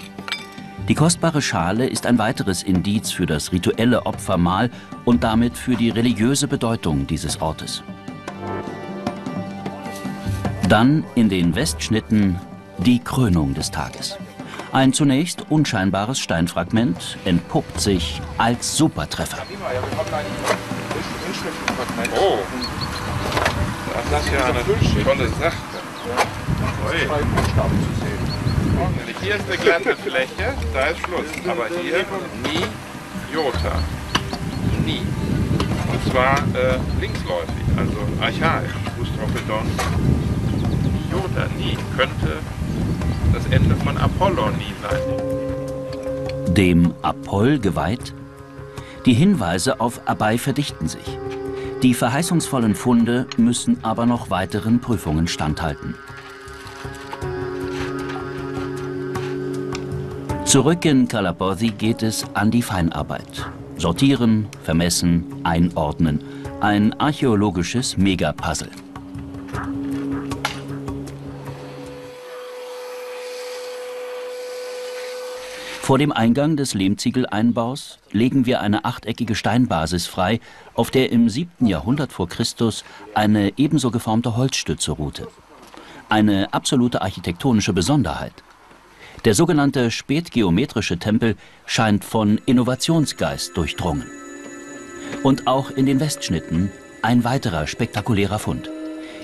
Die 0.90 0.96
kostbare 0.96 1.42
Schale 1.42 1.88
ist 1.88 2.06
ein 2.06 2.18
weiteres 2.18 2.62
Indiz 2.62 3.10
für 3.10 3.26
das 3.26 3.54
rituelle 3.54 4.06
Opfermahl 4.06 4.70
und 5.06 5.24
damit 5.24 5.58
für 5.58 5.76
die 5.76 5.90
religiöse 5.90 6.50
Bedeutung 6.50 7.08
dieses 7.08 7.42
Ortes. 7.42 7.84
Dann 10.68 11.06
in 11.16 11.30
den 11.30 11.56
Westschnitten 11.56 12.38
die 12.80 13.00
Krönung 13.00 13.54
des 13.54 13.72
Tages. 13.72 14.18
Ein 14.74 14.92
zunächst 14.92 15.50
unscheinbares 15.50 16.20
Steinfragment 16.20 17.18
entpuppt 17.24 17.80
sich 17.80 18.22
als 18.38 18.76
Supertreffer. 18.76 19.38
Oh, 22.18 22.40
das 24.12 24.26
ist 24.26 24.34
ja 24.34 24.46
eine 24.46 25.04
tolle 25.04 25.30
Sache. 25.30 25.58
Hier 29.22 29.36
ist 29.36 29.46
eine 29.48 29.58
glatte 29.58 29.96
Fläche, 29.96 30.54
da 30.74 30.88
ist 30.88 31.00
Schluss. 31.00 31.26
Aber 31.48 31.68
hier 31.68 32.06
nie 32.44 32.66
Jota. 33.34 33.80
Nie. 34.86 35.02
Und 35.92 36.12
zwar 36.12 36.38
äh, 36.54 36.78
linksläufig, 37.00 37.66
also 37.78 37.98
archaisch. 38.22 38.72
Fußtropedon. 38.98 39.66
Jota, 41.12 41.48
nie. 41.58 41.78
Könnte 41.96 42.40
das 43.34 43.46
Ende 43.48 43.76
von 43.78 43.98
Apollo 43.98 44.50
nie 44.52 44.74
sein. 44.82 46.54
Dem 46.54 46.94
Apoll 47.02 47.60
geweiht? 47.60 48.14
Die 49.06 49.14
Hinweise 49.14 49.80
auf 49.80 50.02
Abai 50.06 50.38
verdichten 50.38 50.88
sich. 50.88 51.18
Die 51.82 51.94
verheißungsvollen 51.94 52.76
Funde 52.76 53.28
müssen 53.38 53.84
aber 53.84 54.06
noch 54.06 54.30
weiteren 54.30 54.80
Prüfungen 54.80 55.28
standhalten. 55.28 55.96
Zurück 60.54 60.86
in 60.86 61.08
Calabothi 61.08 61.72
geht 61.72 62.04
es 62.04 62.28
an 62.36 62.52
die 62.52 62.62
Feinarbeit. 62.62 63.50
Sortieren, 63.76 64.48
vermessen, 64.62 65.26
einordnen. 65.44 66.24
Ein 66.62 66.94
archäologisches 67.00 67.98
Megapuzzle. 67.98 68.70
Vor 75.82 75.98
dem 75.98 76.12
Eingang 76.12 76.56
des 76.56 76.76
Lehmziegeleinbaus 76.76 77.98
legen 78.12 78.46
wir 78.46 78.62
eine 78.62 78.86
achteckige 78.86 79.34
Steinbasis 79.34 80.06
frei, 80.06 80.40
auf 80.76 80.92
der 80.92 81.12
im 81.12 81.30
7. 81.30 81.66
Jahrhundert 81.66 82.14
vor 82.14 82.30
Christus 82.30 82.86
eine 83.16 83.58
ebenso 83.58 83.90
geformte 83.90 84.38
Holzstütze 84.38 84.92
ruhte. 84.92 85.28
Eine 86.10 86.54
absolute 86.54 87.02
architektonische 87.02 87.74
Besonderheit. 87.74 88.34
Der 89.26 89.36
sogenannte 89.36 89.90
spätgeometrische 89.90 90.98
Tempel 90.98 91.38
scheint 91.66 92.04
von 92.04 92.42
Innovationsgeist 92.46 93.56
durchdrungen. 93.56 94.06
Und 95.24 95.48
auch 95.48 95.72
in 95.72 95.86
den 95.86 96.02
Westschnitten 96.02 96.72
ein 97.02 97.24
weiterer 97.24 97.66
spektakulärer 97.68 98.38
Fund. 98.38 98.70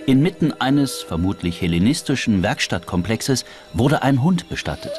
Inmitten 0.06 0.54
eines 0.54 1.02
vermutlich 1.02 1.62
hellenistischen 1.62 2.42
Werkstattkomplexes 2.42 3.44
wurde 3.74 4.02
ein 4.02 4.24
Hund 4.24 4.48
bestattet. 4.48 4.94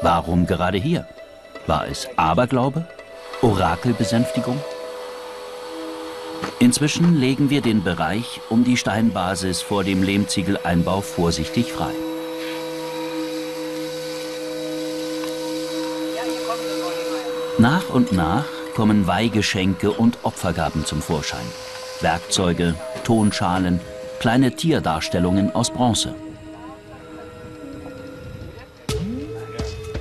Warum 0.00 0.46
gerade 0.46 0.78
hier? 0.78 1.06
War 1.66 1.86
es 1.86 2.08
Aberglaube? 2.16 2.88
Orakelbesänftigung? 3.42 4.58
Inzwischen 6.58 7.20
legen 7.20 7.50
wir 7.50 7.60
den 7.60 7.84
Bereich 7.84 8.40
um 8.48 8.64
die 8.64 8.78
Steinbasis 8.78 9.60
vor 9.60 9.84
dem 9.84 10.02
Lehmziegeleinbau 10.02 11.02
vorsichtig 11.02 11.72
frei. 11.72 11.92
Nach 17.60 17.90
und 17.90 18.10
nach 18.12 18.46
kommen 18.74 19.06
Weihgeschenke 19.06 19.90
und 19.90 20.16
Opfergaben 20.22 20.86
zum 20.86 21.02
Vorschein. 21.02 21.44
Werkzeuge, 22.00 22.74
Tonschalen, 23.04 23.80
kleine 24.18 24.56
Tierdarstellungen 24.56 25.54
aus 25.54 25.68
Bronze. 25.68 26.14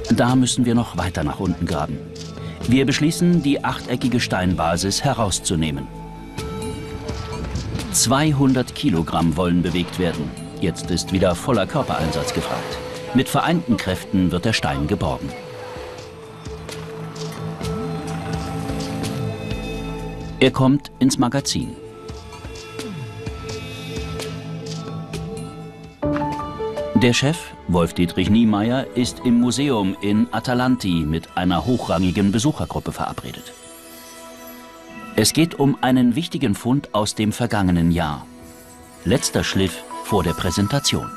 Da 0.09 0.37
müssen 0.37 0.63
wir 0.63 0.73
noch 0.73 0.95
weiter 0.95 1.25
nach 1.25 1.41
unten 1.41 1.65
graben. 1.65 1.97
Wir 2.69 2.85
beschließen, 2.85 3.43
die 3.43 3.61
achteckige 3.61 4.21
Steinbasis 4.21 5.03
herauszunehmen. 5.03 5.85
200 7.91 8.73
Kilogramm 8.73 9.35
wollen 9.35 9.63
bewegt 9.63 9.99
werden. 9.99 10.31
Jetzt 10.61 10.89
ist 10.91 11.11
wieder 11.11 11.35
voller 11.35 11.67
Körpereinsatz 11.67 12.33
gefragt. 12.33 12.77
Mit 13.15 13.27
vereinten 13.27 13.75
Kräften 13.75 14.31
wird 14.31 14.45
der 14.45 14.53
Stein 14.53 14.87
geborgen. 14.87 15.29
Er 20.41 20.51
kommt 20.51 20.89
ins 20.99 21.17
Magazin. 21.17 21.75
Der 26.95 27.11
Chef, 27.11 27.37
Wolf-Dietrich 27.67 28.29
Niemeyer, 28.29 28.87
ist 28.95 29.19
im 29.25 29.41
Museum 29.41 29.97
in 29.99 30.29
Atalanti 30.31 31.03
mit 31.05 31.35
einer 31.35 31.65
hochrangigen 31.65 32.31
Besuchergruppe 32.31 32.93
verabredet. 32.93 33.51
Es 35.17 35.33
geht 35.33 35.55
um 35.59 35.77
einen 35.81 36.15
wichtigen 36.15 36.55
Fund 36.55 36.95
aus 36.95 37.15
dem 37.15 37.33
vergangenen 37.33 37.91
Jahr. 37.91 38.25
Letzter 39.03 39.43
Schliff 39.43 39.83
vor 40.05 40.23
der 40.23 40.33
Präsentation. 40.33 41.11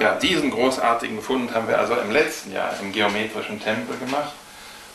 Ja, 0.00 0.16
diesen 0.16 0.50
großartigen 0.50 1.20
Fund 1.20 1.54
haben 1.54 1.68
wir 1.68 1.78
also 1.78 1.94
im 1.94 2.10
letzten 2.10 2.50
Jahr 2.50 2.72
im 2.82 2.90
geometrischen 2.90 3.60
Tempel 3.60 3.96
gemacht. 3.98 4.32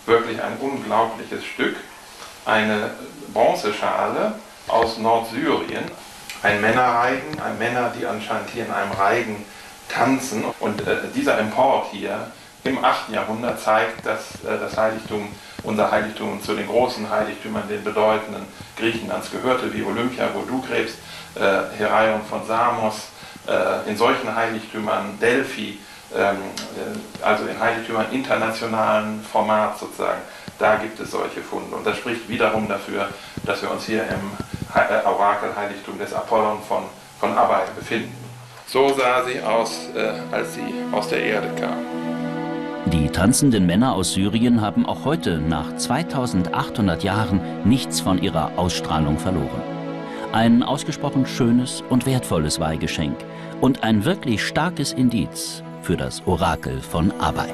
Wirklich 0.05 0.41
ein 0.41 0.57
unglaubliches 0.59 1.45
Stück. 1.45 1.75
Eine 2.45 2.91
Bronzeschale 3.33 4.35
aus 4.67 4.97
Nordsyrien, 4.97 5.85
ein 6.41 6.61
Männerreigen, 6.61 7.39
ein 7.39 7.57
Männer, 7.57 7.91
die 7.97 8.05
anscheinend 8.05 8.49
hier 8.49 8.65
in 8.65 8.71
einem 8.71 8.91
Reigen 8.91 9.45
tanzen. 9.87 10.43
Und 10.59 10.85
äh, 10.87 10.97
dieser 11.15 11.39
Import 11.39 11.87
hier 11.91 12.27
im 12.63 12.83
8. 12.83 13.09
Jahrhundert 13.09 13.59
zeigt, 13.59 14.05
dass 14.05 14.35
äh, 14.43 14.59
das 14.59 14.77
Heiligtum, 14.77 15.29
unser 15.63 15.91
Heiligtum 15.91 16.41
zu 16.41 16.53
den 16.53 16.67
großen 16.67 17.09
Heiligtümern, 17.09 17.67
den 17.67 17.83
bedeutenden 17.83 18.45
Griechenlands 18.77 19.31
gehörte, 19.31 19.73
wie 19.73 19.83
Olympia, 19.83 20.29
wo 20.33 20.41
du 20.41 20.61
gräbst, 20.61 20.97
äh, 21.35 21.77
Heraion 21.77 22.21
von 22.29 22.45
Samos, 22.45 23.07
äh, 23.47 23.89
in 23.89 23.97
solchen 23.97 24.33
Heiligtümern 24.33 25.19
Delphi, 25.19 25.79
also 27.21 27.45
in 27.45 27.59
Heiligtümern 27.59 28.05
internationalen 28.11 29.21
Format 29.21 29.79
sozusagen, 29.79 30.21
da 30.59 30.75
gibt 30.75 30.99
es 30.99 31.11
solche 31.11 31.41
Funde. 31.41 31.75
Und 31.75 31.85
das 31.85 31.97
spricht 31.97 32.27
wiederum 32.29 32.67
dafür, 32.67 33.07
dass 33.45 33.61
wir 33.61 33.71
uns 33.71 33.85
hier 33.85 34.03
im 34.03 34.31
äh, 34.75 35.05
Orakelheiligtum 35.05 35.97
des 35.97 36.13
Apollon 36.13 36.59
von, 36.67 36.83
von 37.19 37.37
Abai 37.37 37.63
befinden. 37.75 38.15
So 38.67 38.89
sah 38.89 39.23
sie 39.25 39.41
aus, 39.41 39.89
äh, 39.95 40.13
als 40.31 40.55
sie 40.55 40.73
aus 40.91 41.07
der 41.09 41.23
Erde 41.23 41.49
kam. 41.59 41.77
Die 42.87 43.09
tanzenden 43.09 43.65
Männer 43.65 43.93
aus 43.93 44.13
Syrien 44.13 44.61
haben 44.61 44.85
auch 44.85 45.05
heute, 45.05 45.37
nach 45.37 45.75
2800 45.75 47.03
Jahren, 47.03 47.39
nichts 47.63 48.01
von 48.01 48.21
ihrer 48.21 48.57
Ausstrahlung 48.57 49.17
verloren. 49.17 49.61
Ein 50.31 50.63
ausgesprochen 50.63 51.25
schönes 51.25 51.83
und 51.89 52.05
wertvolles 52.05 52.59
Weihgeschenk 52.59 53.15
und 53.61 53.83
ein 53.83 54.03
wirklich 54.03 54.45
starkes 54.45 54.91
Indiz 54.91 55.63
für 55.83 55.97
das 55.97 56.25
Orakel 56.25 56.81
von 56.81 57.11
Abai. 57.19 57.53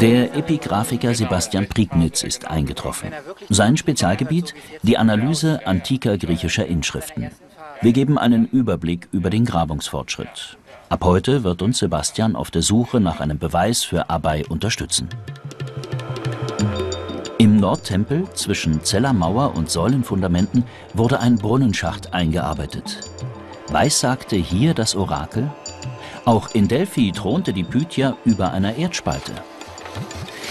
Der 0.00 0.36
Epigraphiker 0.36 1.12
Sebastian 1.12 1.68
Prignitz 1.68 2.22
ist 2.22 2.46
eingetroffen. 2.46 3.10
Sein 3.48 3.76
Spezialgebiet 3.76 4.54
die 4.82 4.96
Analyse 4.96 5.66
antiker 5.66 6.16
griechischer 6.16 6.66
Inschriften. 6.66 7.30
Wir 7.80 7.92
geben 7.92 8.16
einen 8.16 8.46
Überblick 8.46 9.08
über 9.10 9.28
den 9.28 9.44
Grabungsfortschritt. 9.44 10.56
Ab 10.88 11.04
heute 11.04 11.42
wird 11.42 11.62
uns 11.62 11.78
Sebastian 11.78 12.36
auf 12.36 12.50
der 12.52 12.62
Suche 12.62 13.00
nach 13.00 13.20
einem 13.20 13.38
Beweis 13.38 13.82
für 13.82 14.08
Abai 14.08 14.44
unterstützen. 14.48 15.08
Im 17.38 17.56
Nordtempel 17.56 18.28
zwischen 18.34 18.84
Zellermauer 18.84 19.56
und 19.56 19.70
Säulenfundamenten 19.70 20.64
wurde 20.94 21.20
ein 21.20 21.36
Brunnenschacht 21.36 22.14
eingearbeitet. 22.14 23.00
Weissagte 23.70 24.36
hier 24.36 24.72
das 24.72 24.96
Orakel? 24.96 25.50
Auch 26.24 26.48
in 26.54 26.68
Delphi 26.68 27.12
thronte 27.12 27.52
die 27.52 27.64
Pythia 27.64 28.16
über 28.24 28.52
einer 28.52 28.76
Erdspalte. 28.76 29.32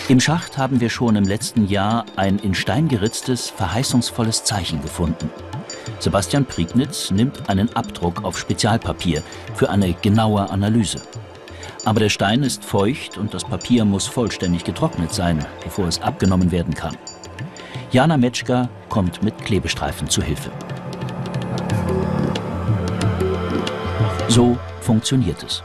Im 0.08 0.20
Schacht 0.20 0.60
haben 0.60 0.80
wir 0.80 0.92
schon 0.92 1.16
im 1.16 1.24
letzten 1.24 1.68
Jahr 1.68 2.06
ein 2.16 2.38
in 2.38 2.54
Stein 2.54 2.88
geritztes, 2.88 3.50
verheißungsvolles 3.50 4.44
Zeichen 4.44 4.84
gefunden. 4.84 5.32
Sebastian 5.98 6.46
Prignitz 6.46 7.10
nimmt 7.10 7.50
einen 7.50 7.76
Abdruck 7.76 8.24
auf 8.24 8.38
Spezialpapier 8.38 9.24
für 9.56 9.72
eine 9.72 9.94
genaue 9.94 10.50
Analyse. 10.52 11.02
Aber 11.86 12.00
der 12.00 12.10
Stein 12.10 12.44
ist 12.44 12.64
feucht 12.64 13.18
und 13.18 13.34
das 13.34 13.44
Papier 13.44 13.84
muss 13.84 14.06
vollständig 14.06 14.64
getrocknet 14.64 15.12
sein, 15.12 15.44
bevor 15.64 15.88
es 15.88 16.02
abgenommen 16.02 16.52
werden 16.52 16.76
kann. 16.76 16.96
Jana 17.90 18.18
Metschka 18.18 18.70
kommt 18.90 19.24
mit 19.24 19.38
Klebestreifen 19.44 20.08
zu 20.08 20.22
Hilfe. 20.22 20.52
So 24.30 24.58
funktioniert 24.82 25.42
es. 25.44 25.64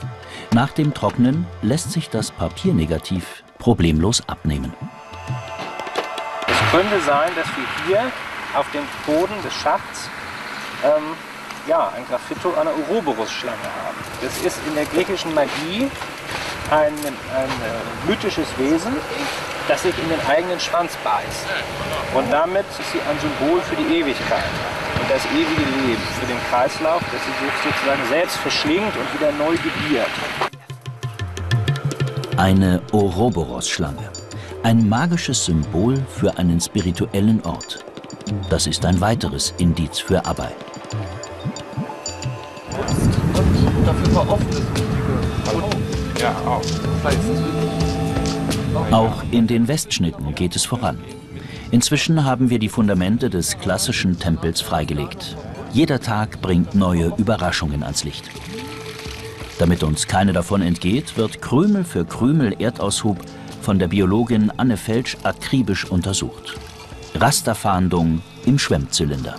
Nach 0.53 0.71
dem 0.71 0.95
Trocknen 0.95 1.47
lässt 1.63 1.91
sich 1.91 2.11
das 2.11 2.31
Papiernegativ 2.31 3.43
problemlos 3.59 4.23
abnehmen. 4.29 4.73
Es 6.47 6.71
könnte 6.71 7.01
sein, 7.01 7.31
dass 7.35 7.47
wir 7.57 7.87
hier 7.87 8.13
auf 8.55 8.67
dem 8.73 8.83
Boden 9.07 9.35
des 9.45 9.53
Schachts 9.53 10.09
ähm, 10.85 11.17
ja, 11.67 11.93
ein 11.97 12.07
Graffito 12.09 12.55
einer 12.55 12.71
Ouroboros-Schlange 12.71 13.57
haben. 13.57 13.97
Das 14.21 14.39
ist 14.45 14.59
in 14.69 14.75
der 14.75 14.85
griechischen 14.87 15.35
Magie 15.35 15.91
ein, 16.71 16.93
ein 17.35 17.49
äh, 17.49 18.09
mythisches 18.09 18.47
Wesen, 18.59 18.97
das 19.69 19.83
sich 19.83 19.95
in 19.99 20.09
den 20.09 20.21
eigenen 20.27 20.61
Schwanz 20.61 20.97
beißt. 21.03 21.47
Und 22.15 22.31
damit 22.31 22.67
ist 22.79 22.93
sie 22.93 23.01
ein 23.01 23.19
Symbol 23.21 23.61
für 23.63 23.77
die 23.77 24.01
Ewigkeit 24.01 24.45
und 25.03 25.11
das 25.11 25.25
ewige 25.27 25.69
Leben, 25.87 26.03
für 26.21 26.27
den 26.27 26.39
Kreislauf, 26.49 27.03
dass 27.11 27.25
sie 27.25 27.33
sich 27.45 27.53
sozusagen 27.65 28.03
selbst 28.09 28.37
verschlingt 28.37 28.95
und 28.97 29.15
wieder 29.15 29.33
neu 29.33 29.57
gebiert. 29.57 30.11
Eine 32.37 32.81
Ouroboros-Schlange. 32.93 34.11
Ein 34.63 34.89
magisches 34.89 35.45
Symbol 35.45 35.97
für 36.09 36.39
einen 36.39 36.61
spirituellen 36.61 37.43
Ort. 37.45 37.85
Das 38.49 38.67
ist 38.69 38.85
ein 38.85 39.01
weiteres 39.01 39.53
Indiz 39.59 39.99
für 39.99 40.25
Abai. 40.25 40.53
Und 43.77 43.87
dafür 43.87 44.15
war 44.15 44.31
offen 44.31 44.47
das 44.51 44.61
Wichtige. 44.61 46.23
Ja, 46.23 46.37
auch. 46.47 46.63
Auch 48.93 49.23
in 49.33 49.47
den 49.49 49.67
Westschnitten 49.67 50.35
geht 50.35 50.55
es 50.55 50.65
voran. 50.65 51.03
Inzwischen 51.73 52.25
haben 52.25 52.51
wir 52.51 52.59
die 52.59 52.69
Fundamente 52.69 53.31
des 53.31 53.59
klassischen 53.59 54.19
Tempels 54.19 54.61
freigelegt. 54.61 55.39
Jeder 55.73 56.01
Tag 56.01 56.43
bringt 56.43 56.75
neue 56.75 57.15
Überraschungen 57.17 57.83
ans 57.83 58.05
Licht. 58.05 58.29
Damit 59.59 59.83
uns 59.83 60.07
keine 60.07 60.35
davon 60.35 60.61
entgeht, 60.61 61.17
wird 61.17 61.41
Krümel 61.41 61.85
für 61.85 62.05
Krümel 62.05 62.57
Erdaushub 62.59 63.17
von 63.63 63.79
der 63.79 63.89
Biologin 63.89 64.53
Anne 64.59 64.77
Felsch 64.77 65.17
akribisch 65.23 65.87
untersucht. 65.87 66.57
Rasterfahndung 67.15 68.21
im 68.45 68.59
Schwemmzylinder. 68.59 69.37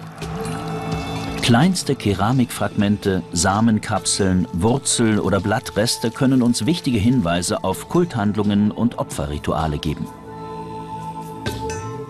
Kleinste 1.43 1.93
Keramikfragmente, 1.93 3.21
Samenkapseln, 3.31 4.47
Wurzel- 4.53 5.19
oder 5.19 5.39
Blattreste 5.39 6.09
können 6.09 6.41
uns 6.41 6.65
wichtige 6.65 6.97
Hinweise 6.97 7.63
auf 7.63 7.89
Kulthandlungen 7.89 8.71
und 8.71 8.97
Opferrituale 8.97 9.77
geben. 9.77 10.07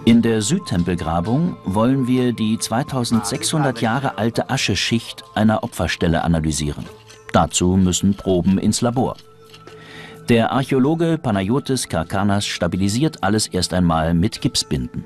In 0.06 0.22
der 0.22 0.42
Südtempelgrabung 0.42 1.56
wollen 1.64 2.08
wir 2.08 2.34
die 2.34 2.58
2600 2.60 3.80
Jahre 3.80 4.18
alte 4.18 4.50
Ascheschicht 4.50 5.24
einer 5.34 5.64
Opferstelle 5.64 6.26
analysieren. 6.26 6.84
Dazu 7.32 7.78
müssen 7.78 8.14
Proben 8.14 8.58
ins 8.58 8.82
Labor. 8.82 9.16
Der 10.28 10.52
Archäologe 10.52 11.18
Panayotis 11.18 11.88
Karkanas 11.88 12.46
stabilisiert 12.46 13.24
alles 13.24 13.48
erst 13.48 13.74
einmal 13.74 14.14
mit 14.14 14.42
Gipsbinden. 14.42 15.06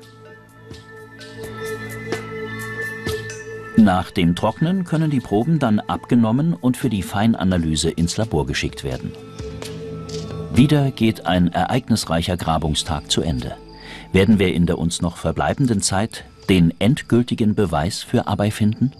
Nach 3.76 4.10
dem 4.10 4.34
Trocknen 4.34 4.82
können 4.82 5.12
die 5.12 5.20
Proben 5.20 5.60
dann 5.60 5.78
abgenommen 5.78 6.54
und 6.54 6.76
für 6.76 6.90
die 6.90 7.04
Feinanalyse 7.04 7.90
ins 7.90 8.16
Labor 8.16 8.46
geschickt 8.46 8.82
werden. 8.82 9.12
Wieder 10.52 10.90
geht 10.90 11.24
ein 11.24 11.52
ereignisreicher 11.52 12.36
Grabungstag 12.36 13.12
zu 13.12 13.22
Ende 13.22 13.54
werden 14.12 14.38
wir 14.38 14.54
in 14.54 14.66
der 14.66 14.78
uns 14.78 15.02
noch 15.02 15.16
verbleibenden 15.16 15.82
Zeit 15.82 16.24
den 16.48 16.72
endgültigen 16.80 17.54
Beweis 17.54 18.02
für 18.02 18.26
Abai 18.26 18.50
finden? 18.50 18.92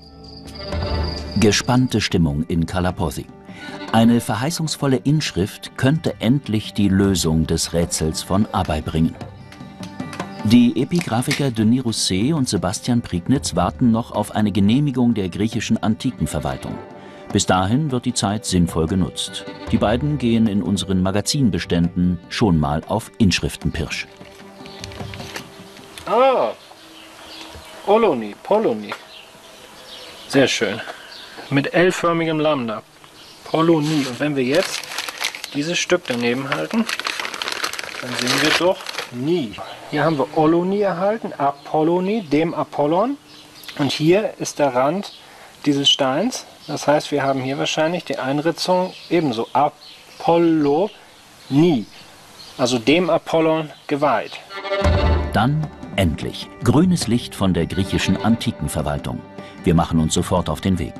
Gespannte 1.40 2.00
Stimmung 2.00 2.44
in 2.48 2.66
Kalapothi. 2.66 3.26
Eine 3.92 4.20
verheißungsvolle 4.20 4.96
Inschrift 4.96 5.76
könnte 5.76 6.20
endlich 6.20 6.74
die 6.74 6.88
Lösung 6.88 7.46
des 7.46 7.72
Rätsels 7.72 8.22
von 8.22 8.46
Abai 8.52 8.80
bringen. 8.80 9.14
Die 10.44 10.80
Epigraphiker 10.80 11.50
Denis 11.50 11.84
Rousset 11.84 12.32
und 12.32 12.48
Sebastian 12.48 13.02
Prignitz 13.02 13.56
warten 13.56 13.90
noch 13.90 14.12
auf 14.12 14.34
eine 14.34 14.52
Genehmigung 14.52 15.14
der 15.14 15.28
griechischen 15.28 15.82
Antikenverwaltung. 15.82 16.74
Bis 17.32 17.44
dahin 17.44 17.90
wird 17.90 18.04
die 18.06 18.14
Zeit 18.14 18.46
sinnvoll 18.46 18.86
genutzt. 18.86 19.44
Die 19.70 19.76
beiden 19.76 20.16
gehen 20.16 20.46
in 20.46 20.62
unseren 20.62 21.02
Magazinbeständen 21.02 22.18
schon 22.30 22.58
mal 22.58 22.82
auf 22.86 23.10
Inschriftenpirsch. 23.18 24.06
Ah, 26.10 26.54
Oloni, 27.86 28.34
Poloni. 28.42 28.94
Sehr 30.28 30.48
schön. 30.48 30.80
Mit 31.50 31.74
L-förmigem 31.74 32.40
Lambda. 32.40 32.82
Poloni. 33.44 34.06
Und 34.06 34.18
wenn 34.18 34.34
wir 34.34 34.42
jetzt 34.42 34.80
dieses 35.52 35.78
Stück 35.78 36.04
daneben 36.06 36.48
halten, 36.48 36.86
dann 38.00 38.10
sehen 38.16 38.42
wir 38.42 38.50
doch 38.58 38.78
nie. 39.10 39.52
Hier 39.90 40.02
haben 40.02 40.16
wir 40.16 40.38
Oloni 40.38 40.80
erhalten, 40.80 41.34
Apolloni, 41.36 42.22
dem 42.22 42.54
Apollon. 42.54 43.18
Und 43.78 43.92
hier 43.92 44.32
ist 44.38 44.58
der 44.58 44.74
Rand 44.74 45.12
dieses 45.66 45.90
Steins. 45.90 46.46
Das 46.68 46.86
heißt, 46.86 47.12
wir 47.12 47.22
haben 47.22 47.42
hier 47.42 47.58
wahrscheinlich 47.58 48.06
die 48.06 48.18
Einritzung 48.18 48.94
ebenso 49.10 49.46
Apollo 49.52 50.88
nie. 51.50 51.84
Also 52.56 52.78
dem 52.78 53.10
Apollon 53.10 53.70
geweiht. 53.86 54.32
Dann 55.34 55.66
Endlich. 55.98 56.48
Grünes 56.62 57.08
Licht 57.08 57.34
von 57.34 57.52
der 57.52 57.66
griechischen 57.66 58.16
Antikenverwaltung. 58.16 59.18
Wir 59.64 59.74
machen 59.74 59.98
uns 59.98 60.14
sofort 60.14 60.48
auf 60.48 60.60
den 60.60 60.78
Weg. 60.78 60.94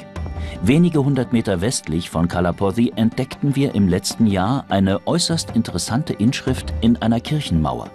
Wenige 0.63 1.05
hundert 1.05 1.33
Meter 1.33 1.61
westlich 1.61 2.11
von 2.11 2.27
Kalapothi 2.27 2.93
entdeckten 2.97 3.55
wir 3.55 3.77
im 3.77 3.87
letzten 3.87 4.27
Jahr 4.27 4.65
eine 4.69 5.07
äußerst 5.07 5.55
interessante 5.55 6.15
Inschrift 6.15 6.75
in 6.81 6.97
einer 6.97 7.21
Kirchenmauer. 7.21 7.91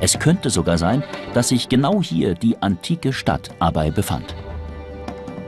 Es 0.00 0.18
könnte 0.18 0.48
sogar 0.48 0.78
sein, 0.78 1.04
dass 1.34 1.48
sich 1.48 1.68
genau 1.68 2.02
hier 2.02 2.34
die 2.34 2.56
antike 2.62 3.12
Stadt 3.12 3.50
Abai 3.58 3.90
befand. 3.90 4.34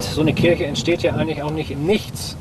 So 0.01 0.21
eine 0.21 0.35
Kirche 0.35 0.67
entsteht 0.67 1.01
ja 1.01 1.15
eigentlich 1.15 1.43
auch 1.43 1.51
nicht 1.51 1.71
im 1.71 1.87
Nichts. 1.87 2.37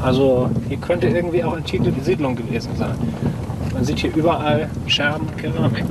Also 0.00 0.48
hier 0.68 0.78
könnte 0.78 1.08
irgendwie 1.08 1.44
auch 1.44 1.54
antike 1.54 1.92
Siedlung 2.00 2.34
gewesen 2.34 2.74
sein. 2.78 2.94
Man 3.74 3.84
sieht 3.84 3.98
hier 3.98 4.16
überall 4.16 4.70
Scherben 4.86 5.26
Keramik. 5.36 5.84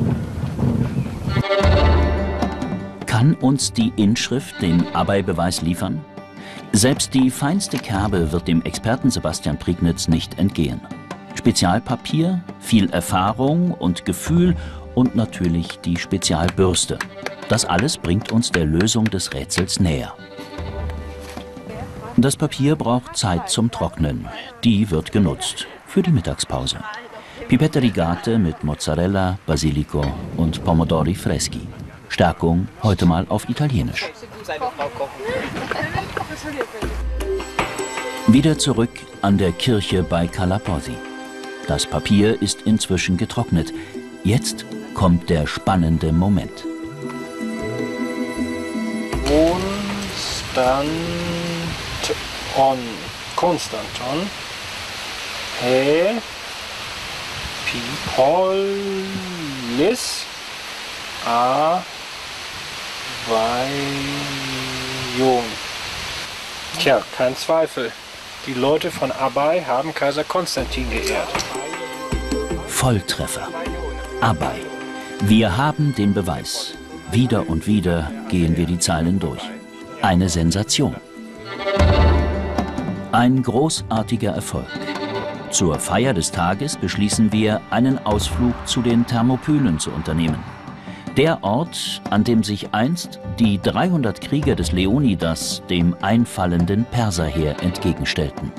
Kann 3.06 3.34
uns 3.36 3.73
die 3.73 3.91
Inschrift 3.95 4.62
den 4.62 4.86
Abai-Beweis 4.93 5.62
liefern? 5.62 6.03
Selbst 6.71 7.13
die 7.13 7.32
feinste 7.32 7.77
Kerbe 7.77 8.32
wird 8.32 8.47
dem 8.47 8.62
Experten 8.62 9.10
Sebastian 9.10 9.58
Prignitz 9.58 10.08
nicht 10.08 10.38
entgehen. 10.38 10.82
Spezialpapier, 11.36 12.43
viel 12.60 12.89
Erfahrung 12.91 13.71
und 13.71 14.06
Gefühl 14.06 14.56
und 14.93 15.15
natürlich 15.15 15.80
die 15.80 15.97
Spezialbürste. 15.97 16.99
Das 17.49 17.65
alles 17.65 17.97
bringt 17.97 18.32
uns 18.32 18.51
der 18.51 18.65
Lösung 18.65 19.06
des 19.06 19.34
Rätsels 19.34 19.80
näher. 19.80 20.13
Das 22.17 22.36
Papier 22.36 22.75
braucht 22.75 23.15
Zeit 23.15 23.49
zum 23.49 23.71
Trocknen. 23.71 24.27
Die 24.63 24.89
wird 24.89 25.12
genutzt 25.12 25.67
für 25.86 26.01
die 26.01 26.12
Mittagspause. 26.12 26.77
Pipette 27.47 27.82
Rigate 27.82 28.38
mit 28.38 28.63
Mozzarella, 28.63 29.38
Basilico 29.45 30.04
und 30.36 30.63
Pomodori 30.63 31.15
Freschi. 31.15 31.62
Stärkung 32.10 32.67
heute 32.84 33.06
mal 33.06 33.26
auf 33.30 33.47
Italienisch. 33.47 34.06
Wieder 38.28 38.58
zurück 38.58 38.89
an 39.21 39.38
der 39.38 39.54
Kirche 39.54 40.04
bei 40.04 40.28
Calaposi. 40.28 40.97
Das 41.67 41.86
Papier 41.86 42.41
ist 42.41 42.63
inzwischen 42.63 43.17
getrocknet. 43.17 43.73
Jetzt 44.23 44.65
kommt 44.93 45.30
der 45.30 45.47
spannende 45.47 46.12
Moment. 46.12 46.65
Konstanton. 49.26 50.88
Konstanton. 53.36 54.30
He 55.62 56.19
Pipolis 57.69 59.03
A 61.25 61.82
Weihung. 63.27 63.43
Tja, 66.80 67.01
kein 67.17 67.36
Zweifel. 67.36 67.91
Die 68.45 68.53
Leute 68.53 68.89
von 68.89 69.12
Abai 69.12 69.65
haben 69.67 69.93
Kaiser 69.93 70.23
Konstantin 70.23 70.89
geehrt. 70.89 71.27
Volltreffer. 72.67 73.49
Abai. 74.21 74.62
Wir 75.21 75.58
haben 75.58 75.93
den 75.95 76.13
Beweis. 76.13 76.75
Wieder 77.12 77.49
und 77.49 77.67
wieder 77.67 78.10
gehen 78.30 78.56
wir 78.56 78.65
die 78.65 78.80
Zeilen 78.80 79.19
durch. 79.19 79.41
Eine 80.01 80.30
Sensation. 80.30 80.95
Ein 83.12 83.43
großartiger 83.43 84.32
Erfolg. 84.32 84.67
Zur 85.58 85.80
Feier 85.80 86.13
des 86.13 86.30
Tages 86.30 86.78
beschließen 86.78 87.32
wir, 87.32 87.62
einen 87.72 87.98
Ausflug 88.06 88.54
zu 88.67 88.84
den 88.84 89.08
Thermopylen 89.08 89.80
zu 89.80 89.89
unternehmen. 89.89 90.38
Der 91.17 91.43
Ort, 91.43 92.00
an 92.12 92.24
dem 92.24 92.43
sich 92.43 92.76
einst 92.76 93.20
die 93.39 93.60
300 93.60 94.22
Krieger 94.22 94.54
des 94.54 94.72
Leonidas 94.72 95.63
dem 95.67 95.96
einfallenden 96.04 96.86
Perserheer 96.86 97.56
entgegenstellten. 97.63 98.52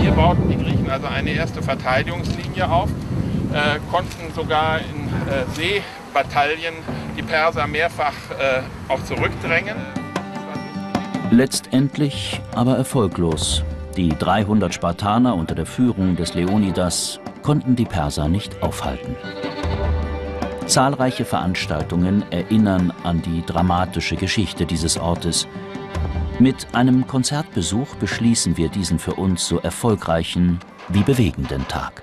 Hier 0.00 0.10
bauten 0.10 0.48
die 0.48 0.56
Griechen 0.56 0.90
also 0.90 1.06
eine 1.06 1.30
erste 1.30 1.62
Verteidigungslinie 1.62 2.68
auf, 2.68 2.90
äh, 3.52 3.78
konnten 3.92 4.34
sogar 4.34 4.80
in 4.80 5.06
äh, 5.06 5.44
Seebataillen 5.54 6.74
die 7.16 7.22
Perser 7.22 7.68
mehrfach 7.68 8.14
äh, 8.40 8.62
auch 8.88 9.04
zurückdrängen. 9.04 9.76
Letztendlich 11.30 12.40
aber 12.56 12.76
erfolglos. 12.76 13.62
Die 13.96 14.08
300 14.08 14.74
Spartaner 14.74 15.36
unter 15.36 15.54
der 15.54 15.66
Führung 15.66 16.16
des 16.16 16.34
Leonidas 16.34 17.20
konnten 17.42 17.76
die 17.76 17.84
Perser 17.84 18.26
nicht 18.26 18.60
aufhalten. 18.60 19.14
Zahlreiche 20.66 21.24
Veranstaltungen 21.24 22.24
erinnern 22.32 22.92
an 23.04 23.22
die 23.22 23.44
dramatische 23.46 24.16
Geschichte 24.16 24.66
dieses 24.66 24.98
Ortes. 24.98 25.46
Mit 26.40 26.66
einem 26.74 27.06
Konzertbesuch 27.06 27.94
beschließen 27.96 28.56
wir 28.56 28.68
diesen 28.68 28.98
für 28.98 29.14
uns 29.14 29.46
so 29.46 29.60
erfolgreichen 29.60 30.58
wie 30.88 31.02
bewegenden 31.02 31.68
Tag. 31.68 32.02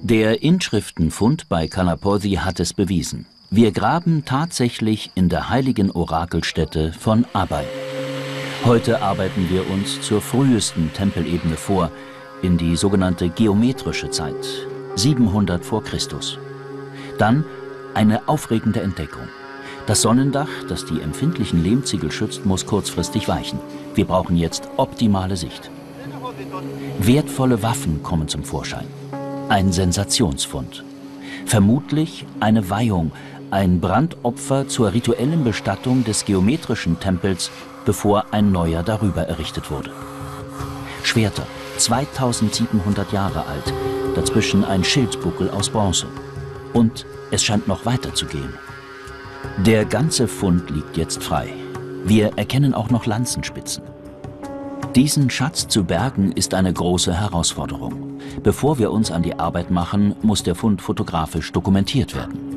Der 0.00 0.42
Inschriftenfund 0.42 1.50
bei 1.50 1.68
Kalapothi 1.68 2.36
hat 2.36 2.60
es 2.60 2.72
bewiesen. 2.72 3.26
Wir 3.50 3.72
graben 3.72 4.26
tatsächlich 4.26 5.10
in 5.14 5.30
der 5.30 5.48
heiligen 5.48 5.90
Orakelstätte 5.90 6.92
von 6.92 7.24
Abai. 7.32 7.64
Heute 8.66 9.00
arbeiten 9.00 9.48
wir 9.48 9.70
uns 9.70 10.02
zur 10.02 10.20
frühesten 10.20 10.92
Tempelebene 10.92 11.56
vor, 11.56 11.90
in 12.42 12.58
die 12.58 12.76
sogenannte 12.76 13.30
geometrische 13.30 14.10
Zeit, 14.10 14.68
700 14.96 15.64
vor 15.64 15.82
Christus. 15.82 16.38
Dann 17.16 17.42
eine 17.94 18.28
aufregende 18.28 18.82
Entdeckung. 18.82 19.28
Das 19.86 20.02
Sonnendach, 20.02 20.50
das 20.68 20.84
die 20.84 21.00
empfindlichen 21.00 21.64
Lehmziegel 21.64 22.12
schützt, 22.12 22.44
muss 22.44 22.66
kurzfristig 22.66 23.28
weichen. 23.28 23.58
Wir 23.94 24.04
brauchen 24.04 24.36
jetzt 24.36 24.68
optimale 24.76 25.38
Sicht. 25.38 25.70
Wertvolle 26.98 27.62
Waffen 27.62 28.02
kommen 28.02 28.28
zum 28.28 28.44
Vorschein. 28.44 28.86
Ein 29.48 29.72
Sensationsfund. 29.72 30.84
Vermutlich 31.46 32.26
eine 32.40 32.68
Weihung, 32.68 33.10
ein 33.50 33.80
Brandopfer 33.80 34.68
zur 34.68 34.92
rituellen 34.92 35.44
Bestattung 35.44 36.04
des 36.04 36.24
geometrischen 36.24 37.00
Tempels, 37.00 37.50
bevor 37.84 38.26
ein 38.30 38.52
neuer 38.52 38.82
darüber 38.82 39.22
errichtet 39.22 39.70
wurde. 39.70 39.90
Schwerter, 41.02 41.46
2700 41.78 43.12
Jahre 43.12 43.46
alt, 43.46 43.72
dazwischen 44.14 44.64
ein 44.64 44.84
Schildbuckel 44.84 45.50
aus 45.50 45.70
Bronze. 45.70 46.06
Und 46.72 47.06
es 47.30 47.44
scheint 47.44 47.66
noch 47.66 47.86
weiter 47.86 48.14
zu 48.14 48.26
gehen. 48.26 48.52
Der 49.58 49.84
ganze 49.84 50.28
Fund 50.28 50.70
liegt 50.70 50.96
jetzt 50.96 51.22
frei. 51.22 51.48
Wir 52.04 52.32
erkennen 52.36 52.74
auch 52.74 52.90
noch 52.90 53.06
Lanzenspitzen. 53.06 53.84
Diesen 54.94 55.30
Schatz 55.30 55.68
zu 55.68 55.84
bergen 55.84 56.32
ist 56.32 56.54
eine 56.54 56.72
große 56.72 57.14
Herausforderung. 57.14 58.20
Bevor 58.42 58.78
wir 58.78 58.90
uns 58.90 59.10
an 59.10 59.22
die 59.22 59.38
Arbeit 59.38 59.70
machen, 59.70 60.16
muss 60.22 60.42
der 60.42 60.54
Fund 60.54 60.82
fotografisch 60.82 61.52
dokumentiert 61.52 62.14
werden. 62.14 62.47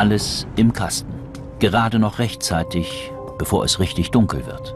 Alles 0.00 0.46
im 0.56 0.72
Kasten. 0.72 1.12
Gerade 1.58 1.98
noch 1.98 2.20
rechtzeitig, 2.20 3.12
bevor 3.36 3.64
es 3.66 3.80
richtig 3.80 4.10
dunkel 4.10 4.46
wird. 4.46 4.74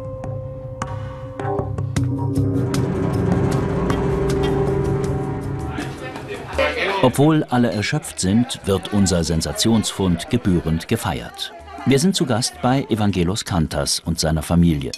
Obwohl 7.01 7.45
alle 7.45 7.73
erschöpft 7.73 8.21
sind, 8.21 8.61
wird 8.67 8.93
unser 8.93 9.25
Sensationsfund 9.25 10.29
gebührend 10.29 10.89
gefeiert. 10.89 11.55
Wir 11.87 11.99
sind 11.99 12.15
zu 12.15 12.27
Gast 12.27 12.61
bei 12.61 12.85
Evangelos 12.91 13.47
Kantas 13.47 14.01
und 14.01 14.21
seiner 14.21 14.43
Familie. 14.43 14.93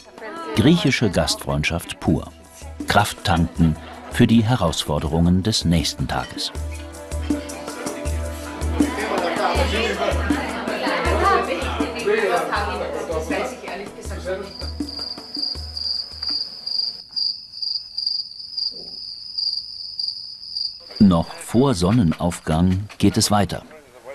Griechische 0.56 1.08
Gastfreundschaft 1.08 2.00
pur. 2.00 2.32
Kraft 2.88 3.22
tanken 3.22 3.76
für 4.10 4.26
die 4.26 4.42
Herausforderungen 4.42 5.44
des 5.44 5.64
nächsten 5.64 6.08
Tages. 6.08 6.50
Noch 20.98 21.32
vor 21.32 21.74
Sonnenaufgang 21.74 22.88
geht 22.98 23.16
es 23.16 23.30
weiter. 23.30 23.62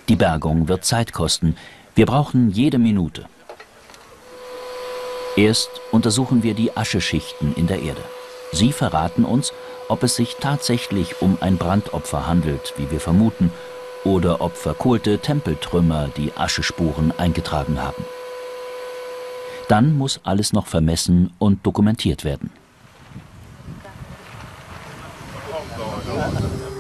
Die 0.10 0.18
Bergung 0.18 0.68
wird 0.68 0.84
Zeit 0.84 1.14
kosten. 1.14 1.56
Wir 1.96 2.06
brauchen 2.06 2.50
jede 2.50 2.78
Minute. 2.78 3.28
Erst 5.38 5.70
untersuchen 5.92 6.44
wir 6.44 6.56
die 6.56 6.76
Ascheschichten 6.76 7.56
in 7.56 7.68
der 7.68 7.82
Erde. 7.82 8.04
Sie 8.52 8.74
verraten 8.74 9.24
uns, 9.24 9.54
ob 9.88 10.04
es 10.04 10.18
sich 10.18 10.36
tatsächlich 10.42 11.22
um 11.22 11.38
ein 11.40 11.58
Brandopfer 11.58 12.28
handelt, 12.28 12.74
wie 12.76 12.92
wir 12.92 13.00
vermuten, 13.00 13.54
oder 14.04 14.42
ob 14.42 14.58
verkohlte 14.58 15.20
Tempeltrümmer 15.20 16.10
die 16.18 16.34
Aschespuren 16.36 17.14
eingetragen 17.18 17.82
haben. 17.82 18.04
Dann 19.72 19.98
muss 19.98 20.20
alles 20.26 20.52
noch 20.52 20.68
vermessen 20.68 21.32
und 21.40 21.66
dokumentiert 21.66 22.26
werden. 22.26 22.50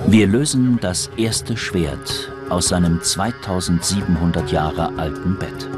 Wir 0.07 0.27
lösen 0.27 0.77
das 0.81 1.07
erste 1.15 1.55
Schwert 1.55 2.33
aus 2.49 2.67
seinem 2.67 3.01
2700 3.01 4.51
Jahre 4.51 4.91
alten 4.97 5.39
Bett. 5.39 5.69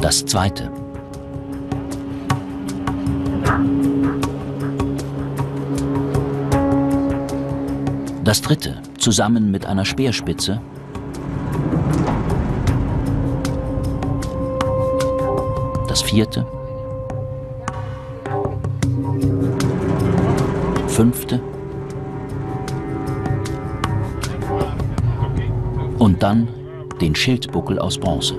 Das 0.00 0.24
zweite. 0.26 0.70
Das 8.22 8.40
dritte, 8.40 8.80
zusammen 9.06 9.52
mit 9.52 9.64
einer 9.66 9.84
Speerspitze. 9.84 10.60
Das 15.86 16.02
vierte. 16.02 16.44
fünfte 20.88 21.40
und 25.98 26.20
dann 26.22 26.48
den 27.00 27.14
Schildbuckel 27.14 27.78
aus 27.78 27.98
Bronze. 27.98 28.34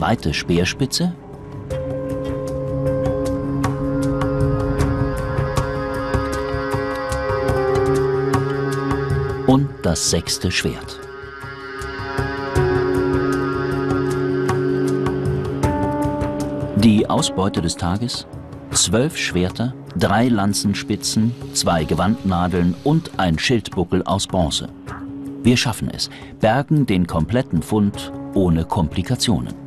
Zweite 0.00 0.32
Speerspitze 0.32 1.12
und 9.46 9.68
das 9.82 10.08
sechste 10.08 10.50
Schwert. 10.50 10.98
Die 16.76 17.06
Ausbeute 17.06 17.60
des 17.60 17.76
Tages? 17.76 18.26
Zwölf 18.70 19.18
Schwerter, 19.18 19.74
drei 19.96 20.28
Lanzenspitzen, 20.28 21.34
zwei 21.52 21.84
Gewandnadeln 21.84 22.74
und 22.84 23.18
ein 23.18 23.38
Schildbuckel 23.38 24.02
aus 24.04 24.26
Bronze. 24.26 24.70
Wir 25.42 25.58
schaffen 25.58 25.90
es, 25.92 26.08
bergen 26.40 26.86
den 26.86 27.06
kompletten 27.06 27.60
Fund 27.60 28.14
ohne 28.32 28.64
Komplikationen. 28.64 29.59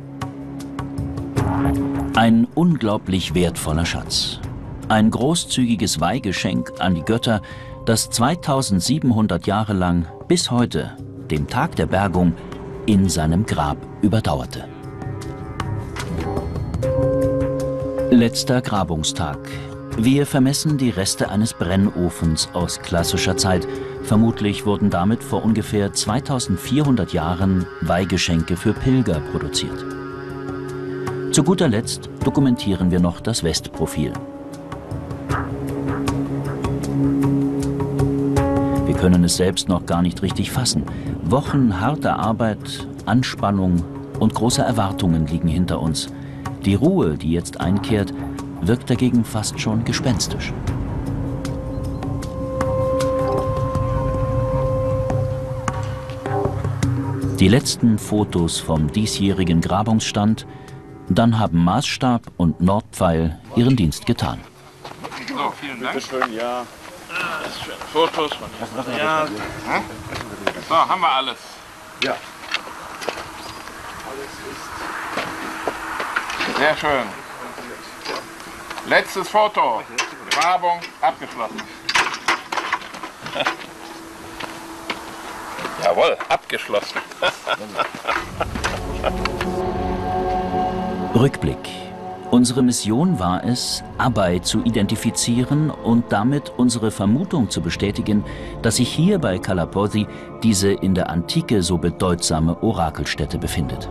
Ein 2.24 2.48
unglaublich 2.54 3.34
wertvoller 3.34 3.84
Schatz. 3.84 4.40
Ein 4.88 5.10
großzügiges 5.10 6.00
Weihgeschenk 6.00 6.72
an 6.78 6.94
die 6.94 7.02
Götter, 7.02 7.42
das 7.84 8.08
2700 8.08 9.46
Jahre 9.46 9.74
lang 9.74 10.06
bis 10.26 10.50
heute, 10.50 10.96
dem 11.30 11.48
Tag 11.48 11.76
der 11.76 11.84
Bergung, 11.84 12.32
in 12.86 13.10
seinem 13.10 13.44
Grab 13.44 13.76
überdauerte. 14.00 14.64
Letzter 18.10 18.62
Grabungstag. 18.62 19.38
Wir 19.98 20.24
vermessen 20.24 20.78
die 20.78 20.88
Reste 20.88 21.28
eines 21.28 21.52
Brennofens 21.52 22.48
aus 22.54 22.80
klassischer 22.80 23.36
Zeit. 23.36 23.68
Vermutlich 24.02 24.64
wurden 24.64 24.88
damit 24.88 25.22
vor 25.22 25.44
ungefähr 25.44 25.92
2400 25.92 27.12
Jahren 27.12 27.66
Weihgeschenke 27.82 28.56
für 28.56 28.72
Pilger 28.72 29.20
produziert. 29.30 30.03
Zu 31.34 31.42
guter 31.42 31.66
Letzt 31.66 32.08
dokumentieren 32.24 32.92
wir 32.92 33.00
noch 33.00 33.18
das 33.18 33.42
Westprofil. 33.42 34.12
Wir 38.86 38.94
können 38.94 39.24
es 39.24 39.36
selbst 39.36 39.68
noch 39.68 39.84
gar 39.84 40.00
nicht 40.00 40.22
richtig 40.22 40.52
fassen. 40.52 40.84
Wochen 41.24 41.80
harter 41.80 42.20
Arbeit, 42.20 42.86
Anspannung 43.04 43.82
und 44.20 44.32
große 44.32 44.62
Erwartungen 44.62 45.26
liegen 45.26 45.48
hinter 45.48 45.82
uns– 45.82 46.06
die 46.64 46.76
Ruhe, 46.76 47.18
die 47.18 47.32
jetzt 47.32 47.60
einkehrt, 47.60 48.14
wirkt 48.60 48.88
dagegen 48.88 49.24
fast 49.24 49.58
schon 49.58 49.84
gespenstisch. 49.84 50.52
Die 57.40 57.48
letzten 57.48 57.98
Fotos 57.98 58.60
vom 58.60 58.92
diesjährigen 58.92 59.60
Grabungsstand, 59.60 60.46
dann 61.08 61.38
haben 61.38 61.64
Maßstab 61.64 62.22
und 62.36 62.60
Nordpfeil 62.60 63.38
ihren 63.56 63.76
Dienst 63.76 64.06
getan. 64.06 64.40
So, 65.28 65.52
vielen 65.60 65.80
Dank. 65.80 65.94
Bitte 65.94 66.06
schön, 66.06 66.32
ja. 66.32 66.66
Fotos 67.92 68.32
von 68.34 68.48
ja. 68.98 69.26
So, 70.68 70.74
haben 70.74 71.00
wir 71.00 71.10
alles. 71.10 71.38
Ja. 72.02 72.16
Sehr 76.58 76.76
schön. 76.76 77.06
Letztes 78.86 79.28
Foto. 79.28 79.82
Grabung 80.30 80.80
abgeschlossen. 81.00 81.62
Jawohl, 85.82 86.16
abgeschlossen. 86.28 87.00
Rückblick. 91.14 91.70
Unsere 92.32 92.60
Mission 92.64 93.20
war 93.20 93.44
es, 93.44 93.84
Abai 93.98 94.40
zu 94.40 94.64
identifizieren 94.64 95.70
und 95.70 96.06
damit 96.10 96.52
unsere 96.56 96.90
Vermutung 96.90 97.50
zu 97.50 97.60
bestätigen, 97.60 98.24
dass 98.62 98.76
sich 98.76 98.88
hier 98.88 99.20
bei 99.20 99.38
Kalapothi 99.38 100.08
diese 100.42 100.72
in 100.72 100.92
der 100.92 101.10
Antike 101.10 101.62
so 101.62 101.78
bedeutsame 101.78 102.60
Orakelstätte 102.64 103.38
befindet. 103.38 103.88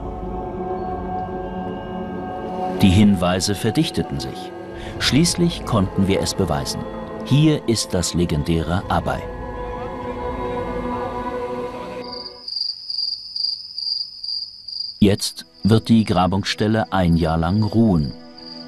Die 2.82 2.90
Hinweise 2.90 3.56
verdichteten 3.56 4.20
sich. 4.20 4.52
Schließlich 5.00 5.64
konnten 5.64 6.10
wir 6.10 6.20
es 6.20 6.34
beweisen. 6.34 6.82
Hier 7.24 7.66
ist 7.70 7.94
das 7.94 8.14
legendäre 8.14 8.84
Abai. 8.90 9.22
Jetzt 15.00 15.46
wird 15.64 15.88
die 15.88 16.04
Grabungsstelle 16.04 16.92
ein 16.92 17.16
Jahr 17.16 17.38
lang 17.38 17.64
ruhen. 17.64 18.12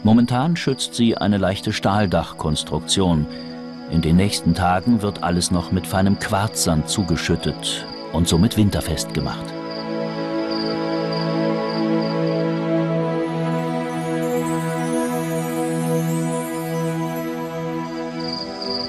Momentan 0.03 0.55
schützt 0.55 0.95
sie 0.95 1.17
eine 1.17 1.37
leichte 1.37 1.73
Stahldachkonstruktion. 1.73 3.25
In 3.91 4.01
den 4.01 4.15
nächsten 4.15 4.53
Tagen 4.53 5.01
wird 5.01 5.21
alles 5.21 5.51
noch 5.51 5.71
mit 5.71 5.85
feinem 5.85 6.17
Quarzsand 6.19 6.89
zugeschüttet 6.89 7.85
und 8.13 8.27
somit 8.27 8.55
winterfest 8.55 9.13
gemacht. 9.13 9.43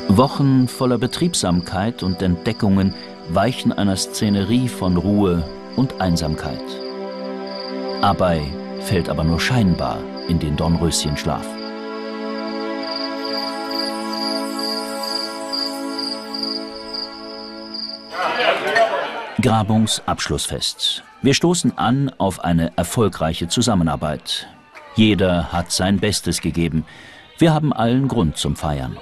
Wochen 0.08 0.68
voller 0.68 0.96
Betriebsamkeit 0.96 2.02
und 2.02 2.22
Entdeckungen 2.22 2.94
weichen 3.28 3.72
einer 3.72 3.96
Szenerie 3.96 4.68
von 4.68 4.96
Ruhe 4.96 5.42
und 5.74 6.00
Einsamkeit. 6.00 6.85
Abai 8.06 8.40
fällt 8.82 9.08
aber 9.08 9.24
nur 9.24 9.40
scheinbar 9.40 9.98
in 10.28 10.38
den 10.38 10.56
Dornröschenschlaf. 10.56 11.44
Grabungsabschlussfest. 19.42 21.02
Wir 21.20 21.34
stoßen 21.34 21.76
an 21.78 22.12
auf 22.16 22.44
eine 22.44 22.70
erfolgreiche 22.76 23.48
Zusammenarbeit. 23.48 24.46
Jeder 24.94 25.52
hat 25.52 25.72
sein 25.72 25.98
Bestes 25.98 26.40
gegeben. 26.40 26.84
Wir 27.38 27.52
haben 27.52 27.72
allen 27.72 28.06
Grund 28.06 28.36
zum 28.36 28.54
Feiern. 28.54 28.96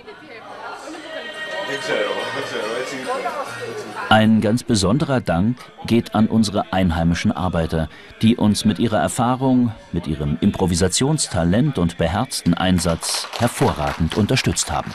Ein 4.14 4.40
ganz 4.40 4.62
besonderer 4.62 5.20
Dank 5.20 5.56
geht 5.88 6.14
an 6.14 6.28
unsere 6.28 6.72
einheimischen 6.72 7.32
Arbeiter, 7.32 7.88
die 8.22 8.36
uns 8.36 8.64
mit 8.64 8.78
ihrer 8.78 9.00
Erfahrung, 9.00 9.72
mit 9.90 10.06
ihrem 10.06 10.38
Improvisationstalent 10.40 11.78
und 11.78 11.98
beherzten 11.98 12.54
Einsatz 12.54 13.26
hervorragend 13.40 14.16
unterstützt 14.16 14.70
haben. 14.70 14.92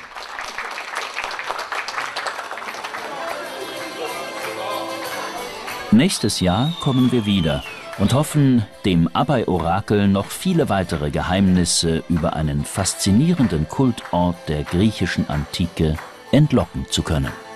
Nächstes 5.91 6.39
Jahr 6.39 6.71
kommen 6.79 7.11
wir 7.11 7.25
wieder 7.25 7.65
und 7.97 8.13
hoffen, 8.13 8.65
dem 8.85 9.09
Abai-Orakel 9.13 10.07
noch 10.07 10.27
viele 10.27 10.69
weitere 10.69 11.11
Geheimnisse 11.11 12.05
über 12.07 12.37
einen 12.37 12.63
faszinierenden 12.63 13.67
Kultort 13.67 14.37
der 14.47 14.63
griechischen 14.63 15.29
Antike 15.29 15.97
entlocken 16.31 16.85
zu 16.89 17.03
können. 17.03 17.48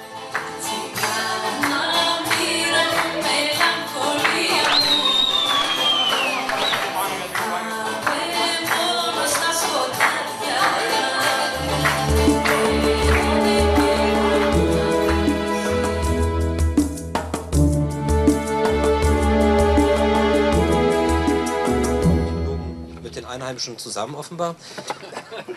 Zusammen 23.93 24.15
offenbar. 24.15 24.55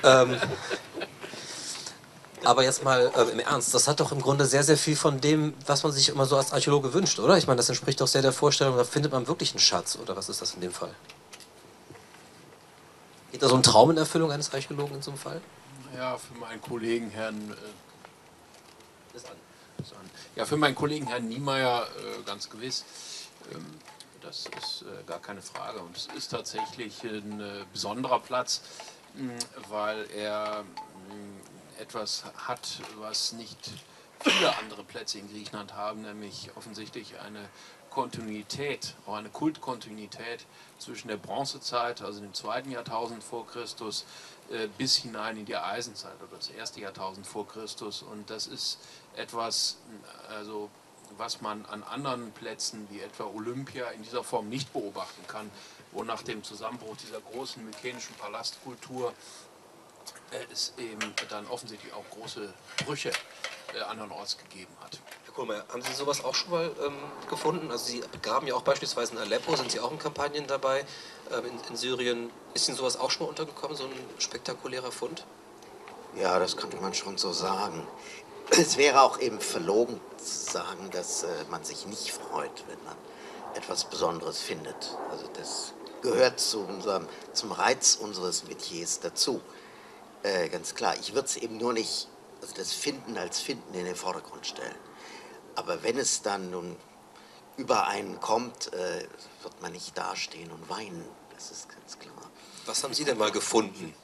ähm, 0.03 0.37
aber 2.45 2.63
jetzt 2.63 2.85
mal 2.85 3.11
äh, 3.17 3.23
im 3.33 3.41
Ernst, 3.41 3.75
das 3.75 3.89
hat 3.89 3.99
doch 3.99 4.13
im 4.13 4.21
Grunde 4.21 4.45
sehr, 4.45 4.63
sehr 4.63 4.77
viel 4.77 4.95
von 4.95 5.21
dem, 5.21 5.55
was 5.67 5.83
man 5.83 5.93
sich 5.93 6.11
immer 6.11 6.27
so 6.27 6.37
als 6.37 6.53
Archäologe 6.53 6.93
wünscht, 6.93 7.19
oder? 7.19 7.37
Ich 7.39 7.47
meine, 7.47 7.57
das 7.57 7.69
entspricht 7.69 8.01
doch 8.01 8.07
sehr 8.07 8.23
der 8.23 8.33
Vorstellung, 8.33 8.77
da 8.77 8.85
findet 8.85 9.13
man 9.13 9.27
wirklich 9.27 9.51
einen 9.51 9.59
Schatz, 9.61 9.99
oder 10.01 10.15
was 10.17 10.29
ist 10.29 10.43
das 10.43 10.55
in 10.55 10.61
dem 10.61 10.73
Fall? 10.73 10.95
Geht 13.33 13.43
da 13.43 13.49
so 13.49 13.57
ein 13.57 13.63
Traum 13.63 13.91
in 13.91 13.97
Erfüllung 13.97 14.31
eines 14.31 14.53
Archäologen 14.53 14.97
in 14.97 15.03
so 15.03 15.11
einem 15.11 15.19
Fall? 15.19 15.41
Ja, 15.97 16.19
für 16.19 16.35
meinen 16.39 16.61
Kollegen 16.61 17.11
Herrn. 17.11 17.51
Äh, 17.51 19.19
ja, 20.37 20.45
für 20.45 20.59
meinen 20.59 20.75
Kollegen 20.75 21.07
Herrn 21.07 21.27
Niemeyer 21.27 21.87
äh, 21.87 22.23
ganz 22.25 22.51
gewiss. 22.51 22.85
Ähm, 23.53 23.65
das 24.27 24.47
ist 24.59 24.83
äh, 24.83 25.05
gar 25.07 25.21
keine 25.21 25.41
Frage. 25.41 25.81
Und 25.81 25.97
es 25.97 26.07
ist 26.17 26.29
tatsächlich 26.29 27.03
ein 27.05 27.41
äh, 27.41 27.65
besonderer 27.73 28.19
Platz, 28.19 28.61
mh, 29.15 29.33
weil 29.69 30.11
er 30.11 30.65
mh, 30.65 31.81
etwas 31.81 32.25
hat, 32.37 32.81
was 32.99 33.33
nicht 33.33 33.71
viele 34.21 34.57
andere 34.59 34.83
Plätze 34.83 35.19
in 35.19 35.31
Griechenland 35.31 35.75
haben, 35.75 36.03
nämlich 36.03 36.51
offensichtlich 36.57 37.19
eine 37.21 37.49
Kontinuität, 37.91 38.95
auch 39.07 39.15
eine 39.15 39.29
Kultkontinuität 39.31 40.45
zwischen 40.79 41.09
der 41.09 41.17
Bronzezeit, 41.17 42.03
also 42.03 42.21
dem 42.21 42.35
zweiten 42.35 42.71
Jahrtausend 42.71 43.23
vor 43.23 43.47
Christus, 43.47 44.05
äh, 44.51 44.69
bis 44.77 44.97
hinein 44.97 45.37
in 45.37 45.47
die 45.47 45.57
Eisenzeit 45.57 46.17
oder 46.21 46.37
das 46.37 46.49
erste 46.49 46.81
Jahrtausend 46.81 47.27
vor 47.27 47.47
Christus. 47.47 48.03
Und 48.03 48.29
das 48.29 48.49
ist 48.49 48.79
etwas, 49.15 49.77
also, 50.29 50.69
was 51.17 51.41
man 51.41 51.65
an 51.67 51.83
anderen 51.83 52.33
Plätzen 52.33 52.87
wie 52.91 53.01
etwa 53.01 53.25
Olympia 53.25 53.89
in 53.91 54.03
dieser 54.03 54.25
Form 54.25 54.49
nicht 54.49 54.73
beobachten 54.73 55.27
kann, 55.27 55.51
wo 55.93 56.05
nach 56.05 56.23
dem 56.23 56.43
Zusammenbruch 56.43 56.97
dieser 56.97 57.21
großen 57.21 57.65
mykenischen 57.65 58.15
Palastkultur 58.17 59.13
es 60.53 60.73
eben 60.79 61.15
dann 61.29 61.47
offensichtlich 61.47 61.93
auch 61.93 62.05
große 62.11 62.53
Brüche 62.85 63.11
äh, 63.75 63.81
andernorts 63.83 64.39
gegeben 64.39 64.73
hat. 64.81 64.99
Herr 65.25 65.35
Kohlmeier, 65.35 65.65
haben 65.69 65.83
Sie 65.83 65.93
sowas 65.93 66.25
auch 66.25 66.35
schon 66.35 66.51
mal 66.51 66.71
ähm, 66.85 66.95
gefunden? 67.29 67.71
Also 67.71 67.87
Sie 67.87 68.03
graben 68.23 68.47
ja 68.47 68.55
auch 68.55 68.63
beispielsweise 68.63 69.13
in 69.13 69.19
Aleppo, 69.19 69.57
sind 69.57 69.71
Sie 69.71 69.81
auch 69.81 69.91
in 69.91 69.99
Kampagnen 69.99 70.47
dabei? 70.47 70.85
Ähm, 71.31 71.47
in, 71.47 71.71
in, 71.71 71.77
Syrien 71.77 72.31
ist 72.55 72.69
Ihnen 72.69 72.77
sowas 72.77 72.97
auch 72.97 73.11
schon 73.11 73.27
mal 73.27 73.31
untergekommen, 73.31 73.77
so 73.77 73.85
ein 73.85 73.93
spektakulärer 74.19 74.93
Fund? 74.93 75.25
Ja, 76.17 76.39
das 76.39 76.57
könnte 76.57 76.77
man 76.79 76.95
schon 76.95 77.19
so 77.19 77.33
sagen. 77.33 77.87
Es 78.51 78.77
wäre 78.77 79.03
auch 79.03 79.19
eben 79.21 79.41
verlogen 79.41 80.01
zu 80.19 80.53
sagen, 80.53 80.91
dass 80.91 81.25
äh, 81.25 81.29
man 81.51 81.65
sich 81.65 81.87
nicht 81.87 82.13
freut, 82.13 82.65
wenn 82.69 82.83
man 82.85 82.97
etwas 83.55 83.85
Besonderes 83.85 84.41
findet. 84.41 84.97
Also 85.11 85.27
das 85.35 85.73
gehört 86.03 86.39
zu 86.39 86.61
unserem, 86.61 87.09
zum 87.33 87.53
Reiz 87.53 87.97
unseres 88.01 88.45
Metiers 88.45 89.01
dazu. 89.01 89.41
Äh, 90.23 90.49
ganz 90.49 90.75
klar. 90.75 90.95
Ich 91.01 91.15
würde 91.15 91.27
es 91.27 91.37
eben 91.37 91.57
nur 91.57 91.73
nicht, 91.73 92.09
also 92.41 92.55
das 92.55 92.73
Finden 92.73 93.17
als 93.17 93.41
Finden 93.41 93.75
in 93.75 93.85
den 93.85 93.97
Vordergrund 93.97 94.47
stellen. 94.47 94.75
Aber 95.55 95.83
wenn 95.83 95.99
es 95.99 96.23
dann 96.23 96.51
nun 96.51 96.77
über 97.57 97.87
einen 97.87 98.21
kommt, 98.21 98.73
äh, 98.73 99.07
wird 99.43 99.63
man 99.63 99.73
nicht 99.73 99.97
dastehen 99.97 100.51
und 100.53 100.69
weinen. 100.69 101.05
Das 101.35 101.51
ist 101.51 101.69
ganz 101.69 101.99
klar. 101.99 102.15
Was 102.67 102.83
haben 102.83 102.95
Sie 102.95 103.05
denn 103.05 103.19
mal 103.19 103.31
gefunden? 103.31 103.95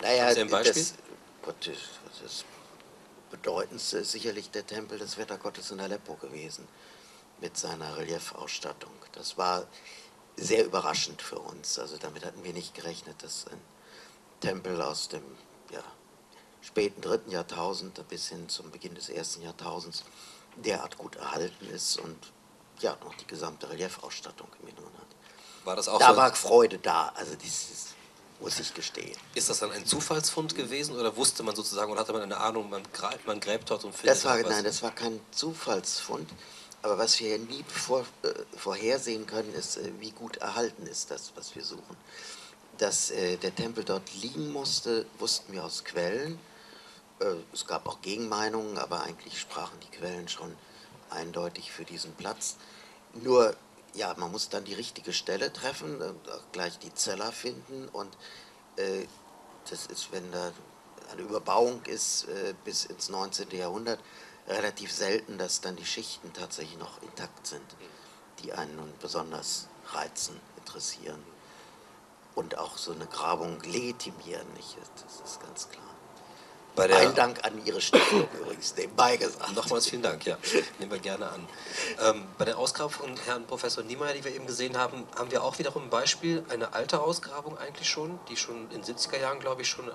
Naja, 0.00 0.32
Sie 0.32 0.40
ein 0.40 0.50
Beispiel? 0.50 0.82
Das, 0.82 0.94
Gott, 1.42 1.70
das 2.22 2.44
bedeutendste 3.36 3.98
ist 3.98 4.12
sicherlich 4.12 4.50
der 4.50 4.66
Tempel 4.66 4.98
des 4.98 5.18
Wettergottes 5.18 5.70
in 5.70 5.80
Aleppo 5.80 6.14
gewesen, 6.14 6.66
mit 7.40 7.56
seiner 7.56 7.96
Reliefausstattung. 7.96 8.92
Das 9.12 9.36
war 9.36 9.66
sehr 10.36 10.64
überraschend 10.64 11.22
für 11.22 11.38
uns. 11.38 11.78
Also 11.78 11.96
damit 11.98 12.24
hatten 12.24 12.42
wir 12.44 12.52
nicht 12.52 12.74
gerechnet, 12.74 13.22
dass 13.22 13.46
ein 13.48 13.60
Tempel 14.40 14.80
aus 14.80 15.08
dem 15.08 15.22
ja, 15.70 15.82
späten 16.60 17.00
dritten 17.00 17.30
Jahrtausend 17.30 18.06
bis 18.08 18.28
hin 18.28 18.48
zum 18.48 18.70
Beginn 18.70 18.94
des 18.94 19.08
ersten 19.08 19.42
Jahrtausends 19.42 20.04
derart 20.56 20.96
gut 20.98 21.16
erhalten 21.16 21.66
ist 21.68 21.98
und 21.98 22.18
ja, 22.80 22.96
noch 23.04 23.14
die 23.14 23.26
gesamte 23.26 23.68
Reliefausstattung 23.70 24.48
im 24.62 24.68
Inneren 24.68 24.92
hat. 24.94 25.06
War 25.64 25.76
das 25.76 25.88
auch 25.88 25.98
da 25.98 26.10
so 26.10 26.16
war 26.16 26.34
Freude 26.34 26.78
da, 26.78 27.08
also 27.14 27.34
dieses 27.34 27.85
muss 28.40 28.58
ich 28.60 28.74
gestehen. 28.74 29.16
Ist 29.34 29.48
das 29.48 29.60
dann 29.60 29.72
ein 29.72 29.86
Zufallsfund 29.86 30.54
gewesen 30.54 30.96
oder 30.96 31.16
wusste 31.16 31.42
man 31.42 31.56
sozusagen 31.56 31.90
oder 31.90 32.00
hatte 32.00 32.12
man 32.12 32.22
eine 32.22 32.36
Ahnung, 32.36 32.68
man 32.68 32.82
gräbt, 32.92 33.26
man 33.26 33.40
gräbt 33.40 33.70
dort 33.70 33.84
und 33.84 33.94
findet 33.94 34.16
das 34.16 34.24
war, 34.24 34.38
Nein, 34.38 34.64
das 34.64 34.82
war 34.82 34.90
kein 34.90 35.20
Zufallsfund. 35.30 36.30
Aber 36.82 36.98
was 36.98 37.18
wir 37.18 37.38
nie 37.38 37.64
vor, 37.66 38.04
äh, 38.22 38.28
vorhersehen 38.56 39.26
können, 39.26 39.52
ist, 39.54 39.78
äh, 39.78 39.90
wie 39.98 40.10
gut 40.10 40.36
erhalten 40.36 40.86
ist 40.86 41.10
das, 41.10 41.32
was 41.34 41.54
wir 41.56 41.64
suchen 41.64 41.96
dass 42.78 43.10
äh, 43.10 43.36
der 43.36 43.54
Tempel 43.54 43.84
dort 43.84 44.14
liegen 44.14 44.52
musste, 44.52 45.06
wussten 45.18 45.52
wir 45.52 45.64
aus 45.64 45.84
Quellen. 45.84 46.38
Äh, 47.20 47.34
es 47.52 47.66
gab 47.66 47.86
auch 47.86 48.00
Gegenmeinungen, 48.02 48.78
aber 48.78 49.02
eigentlich 49.02 49.40
sprachen 49.40 49.78
die 49.80 49.96
Quellen 49.96 50.28
schon 50.28 50.54
eindeutig 51.10 51.72
für 51.72 51.84
diesen 51.84 52.12
Platz. 52.14 52.56
Nur, 53.14 53.54
ja, 53.96 54.14
man 54.16 54.30
muss 54.30 54.48
dann 54.48 54.64
die 54.64 54.74
richtige 54.74 55.12
Stelle 55.12 55.52
treffen 55.52 56.00
und 56.00 56.30
auch 56.30 56.52
gleich 56.52 56.78
die 56.78 56.94
Zeller 56.94 57.32
finden. 57.32 57.88
Und 57.88 58.16
äh, 58.76 59.06
das 59.70 59.86
ist, 59.86 60.12
wenn 60.12 60.30
da 60.32 60.52
eine 61.12 61.22
Überbauung 61.22 61.82
ist 61.84 62.24
äh, 62.28 62.54
bis 62.64 62.84
ins 62.84 63.08
19. 63.08 63.50
Jahrhundert, 63.50 64.00
relativ 64.48 64.92
selten, 64.92 65.38
dass 65.38 65.60
dann 65.60 65.76
die 65.76 65.86
Schichten 65.86 66.32
tatsächlich 66.32 66.78
noch 66.78 67.02
intakt 67.02 67.46
sind, 67.46 67.64
die 68.42 68.52
einen 68.52 68.76
nun 68.76 68.92
besonders 69.00 69.68
reizen, 69.92 70.40
interessieren. 70.56 71.22
und 72.34 72.58
auch 72.58 72.76
so 72.76 72.92
eine 72.92 73.06
Grabung 73.06 73.60
legitimieren. 73.62 74.46
Nicht? 74.54 74.76
Das 75.02 75.20
ist 75.24 75.40
ganz 75.40 75.68
klar. 75.70 75.95
Bei 76.76 76.86
der, 76.86 76.98
Ein 76.98 77.14
Dank 77.14 77.42
an 77.42 77.52
Ihre 77.64 77.80
Stiftung 77.80 78.28
übrigens, 78.38 78.76
nebenbei 78.76 79.16
gesagt. 79.16 79.54
Nochmals 79.56 79.88
vielen 79.88 80.02
Dank, 80.02 80.26
ja. 80.26 80.36
Nehmen 80.78 80.92
wir 80.92 80.98
gerne 80.98 81.26
an. 81.30 81.48
Ähm, 82.04 82.26
bei 82.36 82.44
der 82.44 82.58
Ausgrabung 82.58 82.92
von 82.92 83.16
Herrn 83.24 83.46
Professor 83.46 83.82
Niemeyer, 83.82 84.12
die 84.12 84.22
wir 84.22 84.34
eben 84.34 84.46
gesehen 84.46 84.76
haben, 84.76 85.06
haben 85.18 85.30
wir 85.30 85.42
auch 85.42 85.58
wiederum 85.58 85.84
ein 85.84 85.90
Beispiel, 85.90 86.44
eine 86.50 86.74
alte 86.74 87.00
Ausgrabung 87.00 87.56
eigentlich 87.56 87.88
schon, 87.88 88.20
die 88.28 88.36
schon 88.36 88.70
in 88.70 88.82
den 88.82 88.84
70er 88.84 89.18
Jahren, 89.18 89.40
glaube 89.40 89.62
ich, 89.62 89.68
schon, 89.68 89.90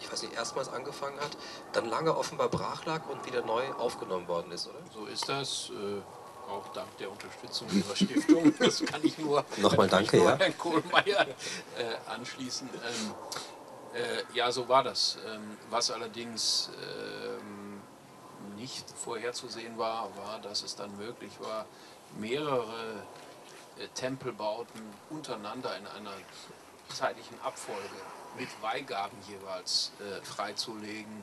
ich 0.00 0.10
weiß 0.10 0.22
nicht, 0.22 0.34
erstmals 0.34 0.70
angefangen 0.70 1.20
hat, 1.20 1.36
dann 1.74 1.90
lange 1.90 2.16
offenbar 2.16 2.48
brach 2.48 2.86
lag 2.86 3.06
und 3.06 3.26
wieder 3.26 3.44
neu 3.44 3.70
aufgenommen 3.72 4.26
worden 4.26 4.50
ist, 4.50 4.66
oder? 4.66 4.78
So 4.94 5.04
ist 5.04 5.28
das. 5.28 5.70
Äh 5.70 6.00
auch 6.46 6.68
dank 6.74 6.96
der 6.98 7.10
Unterstützung 7.10 7.68
Ihrer 7.72 7.96
Stiftung. 7.96 8.52
Das 8.58 8.84
kann 8.84 9.00
ich 9.02 9.16
nur, 9.18 9.44
Nochmal 9.56 9.88
danke, 9.88 10.18
nur 10.18 10.30
ja. 10.30 10.36
Herrn 10.36 10.58
Kohlmeier 10.58 11.26
äh, 11.78 12.10
anschließen. 12.10 12.68
Ähm, 12.68 13.14
äh, 13.94 14.22
ja, 14.34 14.50
so 14.50 14.68
war 14.68 14.82
das. 14.82 15.18
Ähm, 15.26 15.56
was 15.70 15.90
allerdings 15.90 16.70
ähm, 16.82 17.80
nicht 18.56 18.88
vorherzusehen 18.90 19.78
war, 19.78 20.08
war, 20.16 20.40
dass 20.40 20.62
es 20.62 20.76
dann 20.76 20.96
möglich 20.96 21.32
war, 21.40 21.66
mehrere 22.18 23.04
äh, 23.78 23.88
Tempelbauten 23.94 24.80
untereinander 25.10 25.76
in 25.76 25.86
einer 25.86 26.12
zeitlichen 26.88 27.40
Abfolge 27.42 27.88
mit 28.38 28.48
Weihgaben 28.62 29.16
jeweils 29.28 29.92
äh, 30.00 30.24
freizulegen 30.24 31.22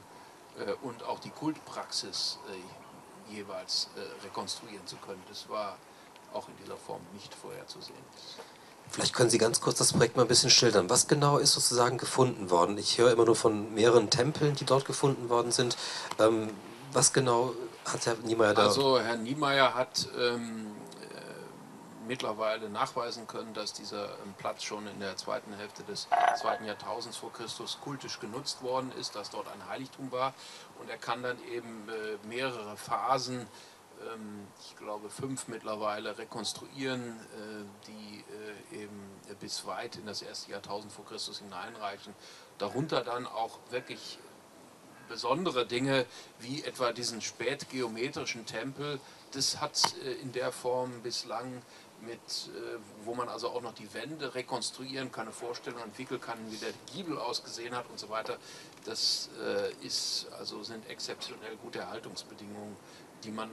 äh, 0.59 0.73
und 0.81 1.03
auch 1.03 1.19
die 1.19 1.29
Kultpraxis 1.29 2.39
äh, 2.49 3.33
jeweils 3.33 3.89
äh, 3.95 4.25
rekonstruieren 4.25 4.85
zu 4.87 4.97
können. 4.97 5.23
Das 5.29 5.47
war 5.49 5.77
auch 6.33 6.47
in 6.47 6.55
dieser 6.57 6.77
Form 6.77 7.01
nicht 7.13 7.33
vorherzusehen. 7.33 8.03
Vielleicht 8.91 9.13
können 9.13 9.29
Sie 9.29 9.37
ganz 9.37 9.61
kurz 9.61 9.77
das 9.77 9.93
Projekt 9.93 10.17
mal 10.17 10.23
ein 10.23 10.27
bisschen 10.27 10.49
schildern. 10.49 10.89
Was 10.89 11.07
genau 11.07 11.37
ist 11.37 11.53
sozusagen 11.53 11.97
gefunden 11.97 12.49
worden? 12.49 12.77
Ich 12.77 12.97
höre 12.97 13.11
immer 13.13 13.23
nur 13.23 13.37
von 13.37 13.73
mehreren 13.73 14.09
Tempeln, 14.09 14.53
die 14.55 14.65
dort 14.65 14.83
gefunden 14.83 15.29
worden 15.29 15.53
sind. 15.53 15.77
Ähm, 16.19 16.49
was 16.91 17.13
genau 17.13 17.53
hat 17.85 18.05
Herr 18.05 18.15
Niemeyer 18.15 18.53
da? 18.53 18.63
Also 18.63 18.99
Herr 18.99 19.15
Niemeyer 19.15 19.73
hat 19.75 20.09
ähm, 20.19 20.67
äh, 20.99 22.05
mittlerweile 22.05 22.69
nachweisen 22.69 23.27
können, 23.27 23.53
dass 23.53 23.71
dieser 23.71 24.09
ähm, 24.25 24.33
Platz 24.37 24.63
schon 24.63 24.85
in 24.85 24.99
der 24.99 25.15
zweiten 25.15 25.53
Hälfte 25.53 25.83
des 25.83 26.09
zweiten 26.37 26.65
Jahrtausends 26.65 27.15
vor 27.15 27.31
Christus 27.31 27.77
kultisch 27.81 28.19
genutzt 28.19 28.61
worden 28.61 28.91
ist, 28.99 29.15
dass 29.15 29.29
dort 29.29 29.47
ein 29.47 29.69
Heiligtum 29.69 30.11
war. 30.11 30.33
Und 30.81 30.89
er 30.89 30.97
kann 30.97 31.23
dann 31.23 31.37
eben 31.49 31.87
äh, 31.87 32.27
mehrere 32.27 32.75
Phasen 32.75 33.39
ähm, 33.39 33.47
ich 34.59 34.77
glaube, 34.77 35.09
fünf 35.09 35.47
mittlerweile 35.47 36.17
rekonstruieren, 36.17 37.01
äh, 37.01 37.87
die 37.87 38.23
äh, 38.75 38.83
eben 38.83 38.99
bis 39.39 39.65
weit 39.65 39.95
in 39.95 40.05
das 40.05 40.21
erste 40.21 40.51
Jahrtausend 40.51 40.91
vor 40.91 41.05
Christus 41.05 41.39
hineinreichen. 41.39 42.13
Darunter 42.57 43.03
dann 43.03 43.25
auch 43.25 43.59
wirklich 43.69 44.19
besondere 45.09 45.65
Dinge, 45.65 46.05
wie 46.39 46.63
etwa 46.63 46.93
diesen 46.93 47.21
spätgeometrischen 47.21 48.45
Tempel. 48.45 48.99
Das 49.31 49.59
hat 49.59 49.95
äh, 50.05 50.13
in 50.21 50.31
der 50.31 50.51
Form 50.51 51.01
bislang 51.01 51.61
mit, 52.01 52.49
wo 53.05 53.13
man 53.13 53.29
also 53.29 53.49
auch 53.49 53.61
noch 53.61 53.75
die 53.75 53.93
Wände 53.93 54.33
rekonstruieren 54.33 55.11
kann, 55.11 55.27
eine 55.27 55.33
Vorstellung 55.33 55.83
entwickeln 55.83 56.19
kann, 56.19 56.39
wie 56.49 56.57
der 56.57 56.73
Giebel 56.91 57.19
ausgesehen 57.19 57.75
hat 57.75 57.87
und 57.91 57.99
so 57.99 58.09
weiter. 58.09 58.39
Das 58.85 59.29
ist, 59.83 60.25
also 60.31 60.63
sind 60.63 60.89
exzeptionell 60.89 61.57
gute 61.57 61.77
Erhaltungsbedingungen, 61.77 62.75
die 63.23 63.29
man 63.29 63.51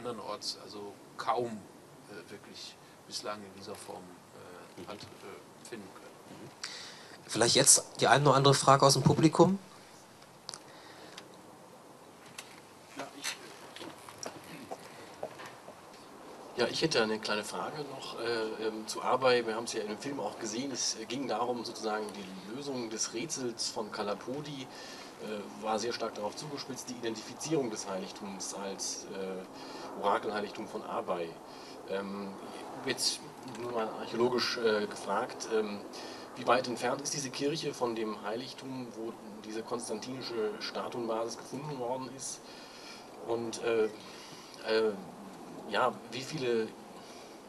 andernorts 0.00 0.58
also 0.64 0.94
kaum 1.16 1.60
äh, 2.08 2.30
wirklich 2.30 2.74
bislang 3.06 3.38
in 3.42 3.54
dieser 3.58 3.74
Form 3.74 4.02
äh, 4.78 4.86
hat 4.88 5.02
äh, 5.02 5.68
finden 5.68 5.88
können. 5.94 6.50
Vielleicht 7.26 7.54
jetzt 7.54 7.84
die 8.00 8.08
eine 8.08 8.24
oder 8.24 8.36
andere 8.36 8.54
Frage 8.54 8.84
aus 8.84 8.94
dem 8.94 9.02
Publikum? 9.02 9.58
Ja, 16.56 16.66
ich 16.66 16.82
hätte 16.82 17.02
eine 17.02 17.18
kleine 17.18 17.44
Frage 17.44 17.84
noch 17.84 18.20
äh, 18.20 18.66
ähm, 18.66 18.86
zu 18.86 19.00
Arbeit. 19.02 19.46
Wir 19.46 19.54
haben 19.54 19.64
es 19.64 19.72
ja 19.72 19.80
in 19.80 19.88
dem 19.88 19.98
Film 19.98 20.20
auch 20.20 20.38
gesehen. 20.38 20.70
Es 20.72 20.96
ging 21.08 21.26
darum, 21.26 21.64
sozusagen 21.64 22.06
die 22.12 22.54
Lösung 22.54 22.90
des 22.90 23.14
Rätsels 23.14 23.70
von 23.70 23.90
Kalapodi 23.90 24.62
äh, 24.62 24.66
war 25.62 25.78
sehr 25.78 25.92
stark 25.92 26.14
darauf 26.14 26.36
zugespitzt, 26.36 26.88
die 26.88 26.94
Identifizierung 26.94 27.70
des 27.70 27.88
Heiligtums 27.88 28.54
als 28.54 29.06
äh, 29.14 30.02
Orakelheiligtum 30.02 30.66
von 30.66 30.82
Abai. 30.82 31.28
Ähm, 31.88 32.28
jetzt 32.86 33.20
nur 33.60 33.72
mal 33.72 33.88
archäologisch 34.00 34.58
äh, 34.58 34.86
gefragt, 34.86 35.48
ähm, 35.54 35.80
wie 36.36 36.46
weit 36.46 36.68
entfernt 36.68 37.02
ist 37.02 37.12
diese 37.12 37.30
Kirche 37.30 37.74
von 37.74 37.94
dem 37.94 38.22
Heiligtum, 38.22 38.86
wo 38.96 39.12
diese 39.44 39.62
konstantinische 39.62 40.52
Statuenbasis 40.60 41.36
gefunden 41.36 41.78
worden 41.78 42.08
ist? 42.16 42.40
Und 43.26 43.62
äh, 43.62 43.84
äh, 43.84 44.92
ja, 45.68 45.92
wie 46.12 46.22
viele 46.22 46.68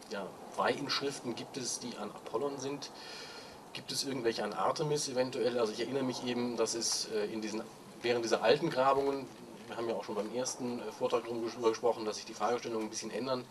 ja, 0.09 0.27
Weihinschriften 0.57 1.35
gibt 1.35 1.57
es, 1.57 1.79
die 1.79 1.95
an 1.97 2.09
Apollon 2.11 2.59
sind? 2.59 2.91
Gibt 3.73 3.91
es 3.91 4.03
irgendwelche 4.03 4.43
an 4.43 4.53
Artemis 4.53 5.07
eventuell? 5.07 5.57
Also 5.57 5.71
ich 5.71 5.79
erinnere 5.79 6.03
mich 6.03 6.25
eben, 6.25 6.57
dass 6.57 6.75
es 6.75 7.07
äh, 7.13 7.25
in 7.31 7.41
diesen, 7.41 7.61
während 8.01 8.25
dieser 8.25 8.43
alten 8.43 8.69
Grabungen, 8.69 9.25
wir 9.67 9.77
haben 9.77 9.87
ja 9.87 9.95
auch 9.95 10.03
schon 10.03 10.15
beim 10.15 10.33
ersten 10.35 10.79
äh, 10.79 10.91
Vortrag 10.91 11.23
darüber 11.23 11.69
gesprochen, 11.69 12.03
dass 12.03 12.17
sich 12.17 12.25
die 12.25 12.33
Fragestellungen 12.33 12.87
ein 12.87 12.89
bisschen 12.89 13.11
ändern. 13.11 13.45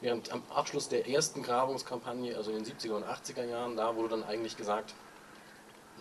Während 0.00 0.32
am 0.32 0.42
Abschluss 0.54 0.88
der 0.88 1.08
ersten 1.08 1.42
Grabungskampagne, 1.42 2.36
also 2.36 2.50
in 2.50 2.62
den 2.62 2.64
70er 2.64 2.92
und 2.92 3.04
80er 3.04 3.44
Jahren, 3.44 3.76
da 3.76 3.94
wurde 3.96 4.10
dann 4.10 4.24
eigentlich 4.24 4.56
gesagt, 4.56 4.94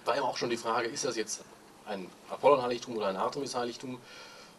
war 0.06 0.16
ja 0.16 0.22
auch 0.22 0.38
schon 0.38 0.50
die 0.50 0.58
Frage, 0.58 0.88
ist 0.88 1.04
das 1.04 1.18
jetzt 1.18 1.44
ein 1.86 2.10
Apollon-Heiligtum 2.30 2.96
oder 2.96 3.08
ein 3.08 3.18
Artemis-Heiligtum? 3.18 4.00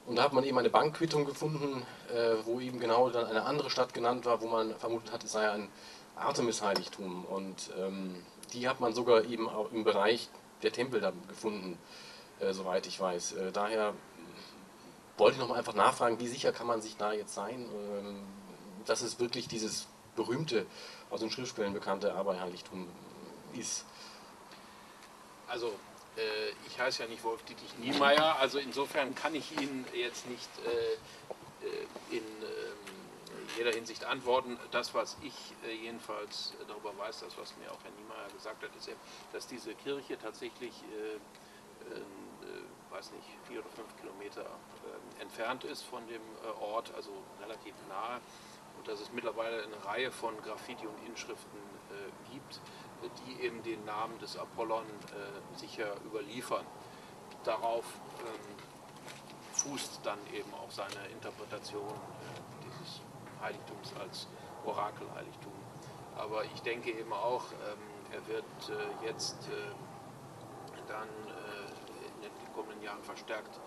Und 0.07 0.17
da 0.17 0.23
hat 0.25 0.33
man 0.33 0.45
eben 0.45 0.59
eine 0.59 0.71
Bankquittung 0.71 1.25
gefunden, 1.25 1.83
äh, 2.13 2.35
wo 2.45 2.61
eben 2.61 2.81
genau 2.81 3.09
dann 3.11 3.27
eine 3.27 3.45
andere 3.45 3.71
Stadt 3.71 3.95
genannt 3.95 4.27
war, 4.27 4.41
wo 4.41 4.49
man 4.49 4.75
vermutet 4.77 5.13
hat, 5.13 5.25
es 5.25 5.33
sei 5.33 5.51
ein 5.51 5.69
Artemis-Heiligtum. 6.17 7.25
Und 7.27 7.71
ähm, 7.79 8.17
die 8.53 8.69
hat 8.69 8.81
man 8.81 8.95
sogar 8.95 9.25
eben 9.25 9.49
auch 9.49 9.73
im 9.73 9.85
Bereich 9.85 10.29
der 10.63 10.73
Tempel 10.73 11.01
dann 11.01 11.15
gefunden, 11.29 11.79
äh, 12.41 12.53
soweit 12.53 12.87
ich 12.87 12.99
weiß. 13.01 13.33
Äh, 13.33 13.53
daher 13.53 13.95
wollte 15.17 15.35
ich 15.35 15.41
nochmal 15.41 15.59
einfach 15.59 15.75
nachfragen, 15.75 16.19
wie 16.21 16.29
sicher 16.29 16.53
kann 16.53 16.67
man 16.67 16.81
sich 16.81 16.97
da 16.97 17.13
jetzt 17.13 17.35
sein, 17.35 17.69
ähm, 17.73 18.23
dass 18.87 19.03
es 19.03 19.19
wirklich 19.19 19.49
dieses 19.49 19.89
berühmte, 20.17 20.67
aus 21.11 21.21
den 21.21 21.31
Schriftquellen 21.31 21.73
bekannte 21.73 22.15
Aberheiligtum 22.15 22.89
ist. 23.55 23.85
Also, 25.49 25.69
äh, 26.17 26.21
ich 26.67 26.79
heiße 26.79 27.03
ja 27.03 27.09
nicht 27.09 27.25
Wolf 27.25 27.43
Dietrich 27.45 27.79
Niemeyer, 27.79 28.37
also 28.39 28.59
insofern 28.59 29.15
kann 29.15 29.35
ich 29.35 29.53
Ihnen 29.61 29.85
jetzt 29.95 30.29
nicht 30.29 30.49
äh, 30.67 31.67
äh 31.67 32.17
in 32.17 32.19
ähm, 32.19 32.88
jeder 33.57 33.73
Hinsicht 33.73 34.05
antworten. 34.05 34.59
Das, 34.71 34.95
was 34.95 35.17
ich 35.23 35.35
äh, 35.65 35.75
jedenfalls 35.75 36.55
darüber 36.67 36.97
weiß, 36.99 37.21
das, 37.21 37.37
was 37.39 37.57
mir 37.57 37.71
auch 37.71 37.83
Herr 37.83 37.91
Niemeyer 37.93 38.29
gesagt 38.33 38.63
hat, 38.63 38.75
ist, 38.77 38.91
dass 39.33 39.47
diese 39.47 39.75
Kirche 39.75 40.19
tatsächlich, 40.19 40.73
äh, 40.93 41.15
äh, 41.95 42.01
weiß 42.91 43.13
nicht, 43.13 43.27
vier 43.47 43.61
oder 43.61 43.71
fünf 43.71 43.97
Kilometer 44.01 44.43
äh, 44.43 45.23
entfernt 45.23 45.65
ist 45.65 45.83
von 45.83 46.07
dem 46.09 46.23
äh, 46.45 46.63
Ort, 46.63 46.93
also 46.95 47.11
relativ 47.41 47.75
nahe. 47.89 48.21
Und 48.79 48.87
dass 48.87 49.01
es 49.01 49.13
mittlerweile 49.13 49.63
eine 49.63 49.85
Reihe 49.85 50.11
von 50.11 50.41
Graffiti 50.43 50.87
und 50.87 51.07
Inschriften 51.07 51.59
äh, 51.91 52.33
gibt, 52.33 52.61
die 53.27 53.45
eben 53.45 53.63
den 53.63 53.85
Namen 53.85 54.19
des 54.19 54.37
Apollon 54.37 54.85
sicher 55.55 55.95
überliefern. 56.05 56.67
Darauf 57.45 57.85
ähm, 58.21 58.57
fußt 59.53 60.01
dann 60.03 60.19
eben 60.33 60.53
auch 60.55 60.71
seine 60.71 61.07
Interpretation 61.13 61.95
Heiligtums 63.43 63.93
als 64.01 64.27
Orakelheiligtum. 64.65 65.53
Aber 66.17 66.45
ich 66.45 66.61
denke 66.63 66.91
eben 66.91 67.13
auch, 67.13 67.45
ähm, 67.53 67.79
er 68.13 68.27
wird 68.27 68.45
äh, 68.69 69.07
jetzt 69.07 69.37
äh, 69.49 70.81
dann 70.89 71.09
äh, 71.09 72.27
in 72.27 72.33
den 72.33 72.53
kommenden 72.55 72.83
Jahren 72.83 73.03
verstärkt 73.03 73.61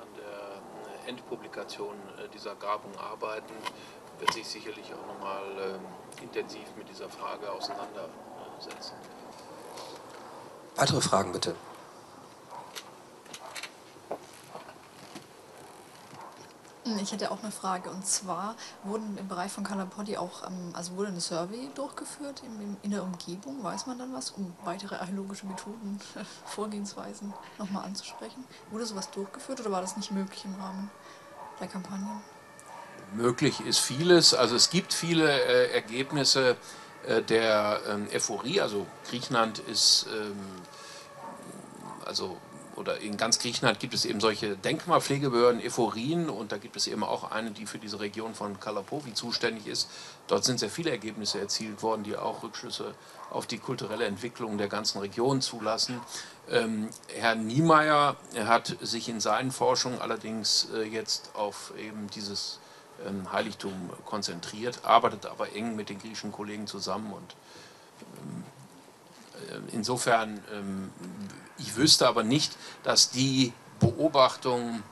an 0.00 0.08
der 0.16 1.08
Endpublikation 1.08 1.96
dieser 2.32 2.54
Grabung 2.54 2.96
arbeiten, 2.98 3.54
wird 4.18 4.32
sich 4.32 4.46
sicherlich 4.46 4.92
auch 4.94 5.06
nochmal 5.06 5.42
ähm, 5.58 6.22
intensiv 6.22 6.66
mit 6.76 6.88
dieser 6.88 7.08
Frage 7.08 7.50
auseinandersetzen. 7.50 8.94
Weitere 10.76 11.00
Fragen 11.00 11.32
bitte. 11.32 11.56
Ich 17.00 17.12
hätte 17.12 17.30
auch 17.30 17.42
eine 17.42 17.52
Frage 17.52 17.90
und 17.90 18.06
zwar 18.06 18.56
wurden 18.84 19.18
im 19.18 19.28
Bereich 19.28 19.52
von 19.52 19.64
Kalapodi 19.64 20.16
auch, 20.16 20.46
ähm, 20.46 20.70
also 20.72 20.96
wurde 20.96 21.08
ein 21.08 21.20
Survey 21.20 21.68
durchgeführt 21.74 22.42
in, 22.82 22.90
der 22.90 23.02
Umgebung, 23.02 23.62
weiß 23.62 23.86
man 23.86 23.98
dann 23.98 24.14
was, 24.14 24.30
um 24.30 24.54
weitere 24.64 24.96
archäologische 24.96 25.46
Methoden, 25.46 26.00
Vorgehensweisen 26.46 27.34
nochmal 27.58 27.84
anzusprechen? 27.84 28.44
Wurde 28.70 28.86
sowas 28.86 29.10
durchgeführt 29.10 29.60
oder 29.60 29.72
war 29.72 29.80
das 29.80 29.96
nicht 29.96 30.10
möglich 30.10 30.44
im 30.44 30.54
Rahmen 30.54 30.90
der 31.60 31.68
Kampagne? 31.68 32.08
Möglich 33.14 33.60
ist 33.60 33.78
vieles, 33.78 34.34
also 34.34 34.56
es 34.56 34.70
gibt 34.70 34.92
viele 34.92 35.30
äh, 35.30 35.72
Ergebnisse, 35.72 36.56
äh, 37.06 37.22
der 37.22 37.80
ähm, 37.88 38.08
Ephorie. 38.10 38.60
Also 38.60 38.86
Griechenland 39.08 39.60
ist, 39.60 40.06
ähm, 40.12 40.36
also 42.04 42.36
oder 42.78 43.00
in 43.00 43.16
ganz 43.16 43.38
Griechenland 43.38 43.80
gibt 43.80 43.92
es 43.92 44.04
eben 44.04 44.20
solche 44.20 44.56
Denkmalpflegebehörden, 44.56 45.60
Ephorien, 45.60 46.30
und 46.30 46.52
da 46.52 46.58
gibt 46.58 46.76
es 46.76 46.86
eben 46.86 47.02
auch 47.02 47.30
eine, 47.30 47.50
die 47.50 47.66
für 47.66 47.78
diese 47.78 48.00
Region 48.00 48.34
von 48.34 48.60
Kalapovi 48.60 49.14
zuständig 49.14 49.66
ist. 49.66 49.90
Dort 50.28 50.44
sind 50.44 50.60
sehr 50.60 50.70
viele 50.70 50.90
Ergebnisse 50.90 51.40
erzielt 51.40 51.82
worden, 51.82 52.04
die 52.04 52.16
auch 52.16 52.42
Rückschlüsse 52.42 52.94
auf 53.30 53.46
die 53.46 53.58
kulturelle 53.58 54.04
Entwicklung 54.04 54.56
der 54.58 54.68
ganzen 54.68 55.00
Region 55.00 55.40
zulassen. 55.40 56.00
Ähm, 56.50 56.88
Herr 57.14 57.34
Niemeyer 57.34 58.16
hat 58.46 58.76
sich 58.80 59.08
in 59.08 59.20
seinen 59.20 59.50
Forschungen 59.50 60.00
allerdings 60.00 60.68
äh, 60.74 60.82
jetzt 60.82 61.34
auf 61.34 61.72
eben 61.76 62.08
dieses 62.14 62.60
ähm, 63.06 63.30
Heiligtum 63.32 63.90
konzentriert, 64.04 64.84
arbeitet 64.84 65.26
aber 65.26 65.54
eng 65.54 65.76
mit 65.76 65.88
den 65.88 65.98
griechischen 65.98 66.32
Kollegen 66.32 66.66
zusammen 66.66 67.12
und 67.12 67.34
ähm, 68.00 68.44
äh, 68.44 68.47
insofern, 69.72 70.42
ähm, 70.52 70.90
ich 71.58 71.76
wüsste 71.76 72.06
aber 72.06 72.22
nicht, 72.22 72.56
dass 72.82 73.10
die 73.10 73.52
Beobachtungen, 73.80 74.82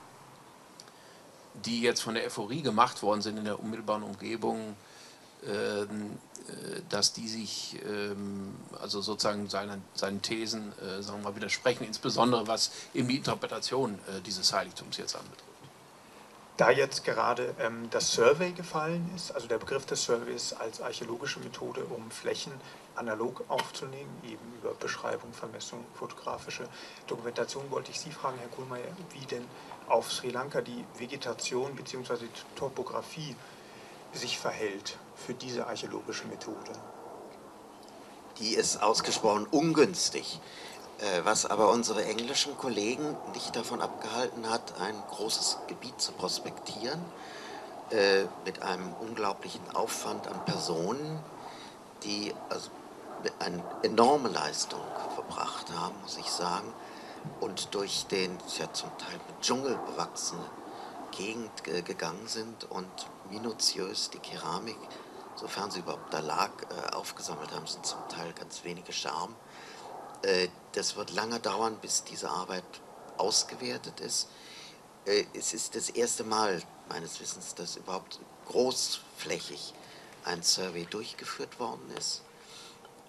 die 1.65 1.81
jetzt 1.81 2.01
von 2.01 2.13
der 2.13 2.25
Ephorie 2.25 2.61
gemacht 2.61 3.01
worden 3.01 3.21
sind 3.21 3.37
in 3.37 3.45
der 3.45 3.59
unmittelbaren 3.59 4.03
Umgebung, 4.03 4.75
ähm, 5.45 6.17
äh, 6.47 6.81
dass 6.89 7.13
die 7.13 7.27
sich 7.27 7.77
ähm, 7.85 8.55
also 8.81 9.01
sozusagen 9.01 9.49
seinen, 9.49 9.83
seinen 9.93 10.21
Thesen 10.21 10.73
äh, 10.79 11.01
sagen 11.01 11.19
wir 11.19 11.29
mal, 11.29 11.35
widersprechen, 11.35 11.83
insbesondere 11.83 12.47
was 12.47 12.71
eben 12.93 13.07
die 13.07 13.17
Interpretation 13.17 13.99
dieses 14.25 14.53
Heiligtums 14.53 14.97
jetzt 14.97 15.15
anbetrifft. 15.15 15.43
Da 16.57 16.71
jetzt 16.71 17.03
gerade 17.03 17.53
ähm, 17.59 17.87
das 17.91 18.11
Survey 18.11 18.51
gefallen 18.51 19.11
ist, 19.15 19.31
also 19.31 19.47
der 19.47 19.59
Begriff 19.59 19.85
des 19.85 20.05
Surveys 20.05 20.53
als 20.53 20.81
archäologische 20.81 21.39
Methode, 21.39 21.85
um 21.85 22.09
Flächen 22.09 22.51
analog 22.97 23.43
aufzunehmen, 23.47 24.21
eben 24.23 24.53
über 24.59 24.73
Beschreibung, 24.73 25.33
Vermessung, 25.33 25.85
fotografische 25.93 26.67
Dokumentation, 27.07 27.69
wollte 27.69 27.91
ich 27.91 27.99
Sie 27.99 28.11
fragen, 28.11 28.37
Herr 28.39 28.49
Kohlmeier, 28.49 28.87
wie 29.11 29.25
denn 29.25 29.45
auf 29.87 30.11
Sri 30.11 30.29
Lanka 30.29 30.61
die 30.61 30.83
Vegetation 30.97 31.75
bzw. 31.75 32.17
die 32.21 32.29
Topografie 32.55 33.35
sich 34.13 34.39
verhält 34.39 34.97
für 35.15 35.33
diese 35.33 35.67
archäologische 35.67 36.27
Methode. 36.27 36.71
Die 38.39 38.53
ist 38.53 38.81
ausgesprochen 38.81 39.47
ungünstig. 39.49 40.39
Äh, 40.99 41.25
was 41.25 41.45
aber 41.45 41.69
unsere 41.69 42.03
englischen 42.05 42.57
Kollegen 42.57 43.15
nicht 43.33 43.55
davon 43.55 43.81
abgehalten 43.81 44.49
hat, 44.49 44.79
ein 44.81 44.95
großes 45.11 45.59
Gebiet 45.67 46.01
zu 46.01 46.11
prospektieren, 46.13 46.99
äh, 47.91 48.23
mit 48.45 48.63
einem 48.63 48.93
unglaublichen 48.99 49.61
Aufwand 49.75 50.27
an 50.27 50.43
Personen, 50.45 51.19
die 52.03 52.33
also 52.49 52.71
eine 53.39 53.63
enorme 53.83 54.29
Leistung 54.29 54.81
verbracht 55.15 55.71
haben, 55.75 55.95
muss 56.01 56.17
ich 56.17 56.29
sagen, 56.29 56.73
und 57.39 57.73
durch 57.73 58.05
den 58.07 58.37
ja 58.57 58.71
zum 58.73 58.89
Teil 58.97 59.19
mit 59.27 59.41
Dschungel 59.41 59.77
bewachsene 59.87 60.45
Gegend 61.11 61.67
äh, 61.67 61.81
gegangen 61.81 62.27
sind 62.27 62.69
und 62.69 62.89
minutiös 63.29 64.09
die 64.09 64.19
Keramik, 64.19 64.77
sofern 65.35 65.71
sie 65.71 65.79
überhaupt 65.79 66.13
da 66.13 66.19
lag, 66.19 66.51
aufgesammelt 66.93 67.51
haben, 67.51 67.67
sind 67.67 67.85
zum 67.85 67.99
Teil 68.09 68.33
ganz 68.33 68.63
wenige 68.63 68.93
Scherben 68.93 69.35
äh, 70.21 70.49
das 70.73 70.95
wird 70.95 71.11
lange 71.11 71.39
dauern, 71.39 71.77
bis 71.81 72.03
diese 72.03 72.29
Arbeit 72.29 72.63
ausgewertet 73.17 73.99
ist. 73.99 74.29
Äh, 75.05 75.25
es 75.33 75.53
ist 75.53 75.75
das 75.75 75.89
erste 75.89 76.23
Mal 76.23 76.61
meines 76.89 77.19
Wissens, 77.19 77.55
dass 77.55 77.75
überhaupt 77.75 78.19
großflächig 78.47 79.73
ein 80.25 80.43
Survey 80.43 80.85
durchgeführt 80.85 81.59
worden 81.59 81.91
ist. 81.97 82.21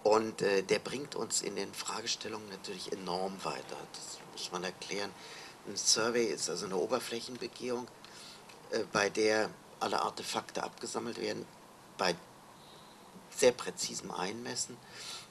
Und 0.05 0.43
äh, 0.43 0.63
der 0.63 0.79
bringt 0.79 1.15
uns 1.15 1.43
in 1.43 1.57
den 1.57 1.73
Fragestellungen 1.75 2.49
natürlich 2.51 2.93
enorm 2.93 3.33
weiter. 3.45 3.77
Das 3.93 4.19
muss 4.33 4.53
man 4.53 4.65
erklären. 4.65 5.11
Ein 5.67 5.77
Survey 5.77 6.27
ist 6.27 6.49
also 6.49 6.67
eine 6.67 6.77
Oberflächenbegehung, 6.77 7.87
bei 8.93 9.11
der 9.11 9.51
alle 9.81 10.01
Artefakte 10.01 10.63
abgesammelt 10.63 11.21
werden, 11.21 11.47
bei 11.97 12.15
sehr 13.31 13.53
präzisem 13.53 14.11
Einmessen 14.11 14.77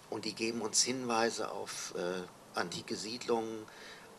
und 0.10 0.26
die 0.26 0.34
geben 0.34 0.62
uns 0.62 0.84
Hinweise 0.84 1.52
auf 1.52 1.94
äh, 1.98 2.58
antike 2.58 2.96
Siedlungen, 2.96 3.66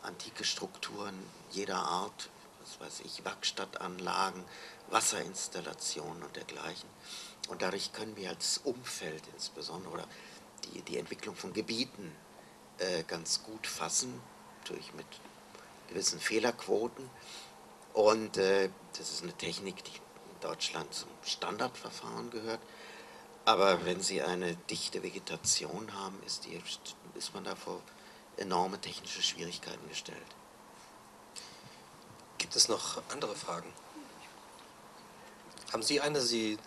antike 0.03 0.43
Strukturen 0.43 1.17
jeder 1.51 1.77
Art, 1.77 2.29
was 2.61 2.79
weiß 2.79 3.01
ich, 3.05 3.25
Werkstattanlagen, 3.25 4.43
Wasserinstallationen 4.89 6.23
und 6.23 6.35
dergleichen. 6.35 6.89
Und 7.47 7.61
dadurch 7.61 7.91
können 7.93 8.15
wir 8.15 8.29
als 8.29 8.59
Umfeld 8.63 9.23
insbesondere 9.33 9.93
oder 9.93 10.07
die, 10.73 10.81
die 10.81 10.97
Entwicklung 10.97 11.35
von 11.35 11.53
Gebieten 11.53 12.11
äh, 12.77 13.03
ganz 13.03 13.43
gut 13.43 13.67
fassen, 13.67 14.21
natürlich 14.61 14.93
mit 14.93 15.07
gewissen 15.87 16.19
Fehlerquoten. 16.19 17.09
Und 17.93 18.37
äh, 18.37 18.69
das 18.97 19.11
ist 19.11 19.23
eine 19.23 19.33
Technik, 19.33 19.83
die 19.83 19.95
in 19.95 20.39
Deutschland 20.41 20.93
zum 20.93 21.09
Standardverfahren 21.23 22.29
gehört. 22.29 22.61
Aber 23.45 23.83
wenn 23.85 24.01
Sie 24.01 24.21
eine 24.21 24.55
dichte 24.69 25.01
Vegetation 25.01 25.93
haben, 25.93 26.21
ist, 26.25 26.45
die, 26.45 26.61
ist 27.15 27.33
man 27.33 27.43
da 27.43 27.55
vor 27.55 27.81
enorme 28.37 28.79
technische 28.79 29.21
Schwierigkeiten 29.21 29.87
gestellt. 29.89 30.17
Gibt 32.37 32.55
es 32.55 32.69
noch 32.69 33.01
andere 33.09 33.35
Fragen? 33.35 33.71
Haben 35.73 35.83
Sie 35.83 35.99
eine? 35.99 36.21
Sie 36.21 36.57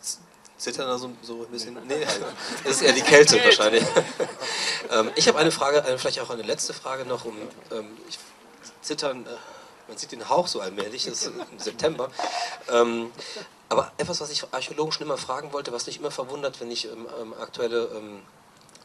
zittern 0.63 0.87
da 0.87 0.99
so, 0.99 1.11
so 1.23 1.43
ein 1.43 1.49
bisschen? 1.49 1.77
Nee, 1.87 2.07
das 2.65 2.77
ist 2.77 2.83
eher 2.83 2.93
die 2.93 3.03
Kälte 3.03 3.43
wahrscheinlich. 3.45 3.85
ähm, 4.91 5.11
ich 5.17 5.29
habe 5.29 5.39
eine 5.39 5.51
Frage, 5.51 5.85
eine, 5.85 5.99
vielleicht 5.99 6.21
auch 6.21 6.31
eine 6.31 6.43
letzte 6.43 6.73
Frage 6.73 7.05
noch. 7.05 7.25
Um, 7.25 7.37
ähm, 7.73 7.97
ich, 8.09 8.19
zittern, 8.81 9.27
äh, 9.27 9.31
man 9.89 9.99
sieht 9.99 10.13
den 10.13 10.29
Hauch 10.29 10.47
so 10.47 10.61
allmählich, 10.61 11.05
das 11.05 11.23
ist 11.23 11.33
im 11.51 11.59
September. 11.59 12.11
Ähm, 12.71 13.11
aber 13.69 13.93
etwas, 13.97 14.21
was 14.21 14.31
ich 14.31 14.45
Archäologen 14.53 14.93
schon 14.93 15.07
immer 15.07 15.19
fragen 15.19 15.53
wollte, 15.53 15.73
was 15.73 15.87
mich 15.87 15.99
immer 15.99 16.11
verwundert, 16.11 16.61
wenn 16.61 16.71
ich 16.71 16.87
ähm, 16.87 17.09
ähm, 17.21 17.35
aktuelle 17.35 17.85
ähm, 17.97 18.23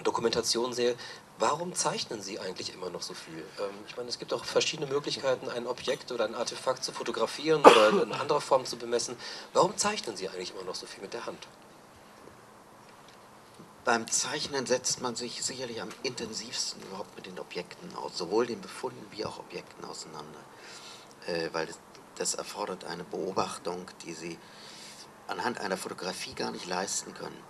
Dokumentationen 0.03 0.73
sehe, 0.73 0.95
warum 1.39 1.73
zeichnen 1.73 2.21
Sie 2.21 2.39
eigentlich 2.39 2.73
immer 2.73 2.89
noch 2.89 3.01
so 3.01 3.15
viel? 3.15 3.43
Ich 3.87 3.97
meine, 3.97 4.09
es 4.09 4.19
gibt 4.19 4.31
auch 4.31 4.45
verschiedene 4.45 4.87
Möglichkeiten, 4.87 5.49
ein 5.49 5.65
Objekt 5.65 6.11
oder 6.11 6.25
ein 6.25 6.35
Artefakt 6.35 6.83
zu 6.83 6.91
fotografieren 6.91 7.61
oder 7.61 8.03
in 8.03 8.13
anderer 8.13 8.41
Form 8.41 8.63
zu 8.65 8.77
bemessen. 8.77 9.17
Warum 9.53 9.75
zeichnen 9.75 10.15
Sie 10.15 10.29
eigentlich 10.29 10.53
immer 10.53 10.65
noch 10.65 10.75
so 10.75 10.85
viel 10.85 11.01
mit 11.01 11.13
der 11.13 11.25
Hand? 11.25 11.47
Beim 13.87 14.05
Zeichnen 14.11 14.65
setzt 14.65 15.01
man 15.01 15.15
sich 15.15 15.41
sicherlich 15.45 15.81
am 15.81 15.87
intensivsten 16.03 16.83
überhaupt 16.83 17.15
mit 17.15 17.25
den 17.25 17.39
Objekten 17.39 17.95
aus, 17.95 18.17
sowohl 18.17 18.45
den 18.45 18.59
Befunden 18.59 19.01
wie 19.11 19.23
auch 19.23 19.39
Objekten 19.39 19.85
auseinander. 19.85 20.41
Äh, 21.25 21.47
weil 21.53 21.67
das, 21.67 21.79
das 22.17 22.33
erfordert 22.33 22.83
eine 22.83 23.05
Beobachtung, 23.05 23.89
die 24.03 24.11
Sie 24.11 24.37
anhand 25.27 25.61
einer 25.61 25.77
Fotografie 25.77 26.33
gar 26.33 26.51
nicht 26.51 26.65
leisten 26.65 27.13
können. 27.13 27.41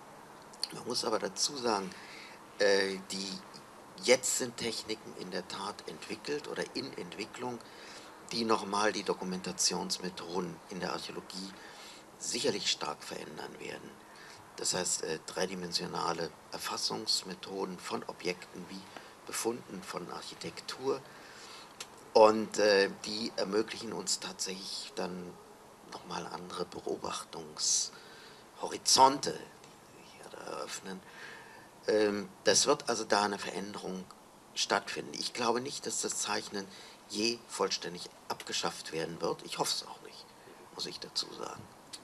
Man 0.73 0.85
muss 0.85 1.05
aber 1.05 1.17
dazu 1.17 1.57
sagen, 1.57 1.89
äh, 2.59 2.99
die 3.09 3.39
jetzt 4.03 4.37
sind 4.37 4.57
Techniken 4.57 5.15
in 5.19 5.31
der 5.31 5.47
Tat 5.47 5.89
entwickelt 5.89 6.47
oder 6.49 6.63
in 6.75 6.95
Entwicklung, 6.99 7.57
die 8.31 8.45
nochmal 8.45 8.91
die 8.91 9.01
Dokumentationsmethoden 9.01 10.55
in 10.69 10.81
der 10.81 10.93
Archäologie 10.93 11.51
sicherlich 12.19 12.69
stark 12.69 13.03
verändern 13.03 13.59
werden. 13.59 13.89
Das 14.57 14.73
heißt, 14.73 15.03
äh, 15.03 15.19
dreidimensionale 15.27 16.29
Erfassungsmethoden 16.51 17.79
von 17.79 18.03
Objekten 18.07 18.65
wie 18.69 18.81
Befunden 19.25 19.81
von 19.83 20.11
Architektur 20.11 20.99
und 22.13 22.57
äh, 22.57 22.89
die 23.05 23.31
ermöglichen 23.35 23.93
uns 23.93 24.19
tatsächlich 24.19 24.91
dann 24.95 25.31
nochmal 25.91 26.25
andere 26.27 26.65
Beobachtungshorizonte, 26.65 29.31
die 29.31 30.01
sich 30.01 30.11
hier 30.13 30.23
eröffnen. 30.47 30.99
Ähm, 31.87 32.27
das 32.43 32.65
wird 32.65 32.89
also 32.89 33.03
da 33.03 33.21
eine 33.23 33.37
Veränderung 33.37 34.03
stattfinden. 34.55 35.13
Ich 35.13 35.33
glaube 35.33 35.61
nicht, 35.61 35.85
dass 35.85 36.01
das 36.01 36.17
Zeichnen 36.17 36.67
je 37.09 37.37
vollständig 37.47 38.09
abgeschafft 38.27 38.91
werden 38.91 39.21
wird. 39.21 39.45
Ich 39.45 39.59
hoffe 39.59 39.71
es 39.75 39.85
auch 39.87 40.01
nicht, 40.01 40.25
muss 40.73 40.87
ich 40.87 40.99
dazu 40.99 41.31
sagen. 41.33 41.61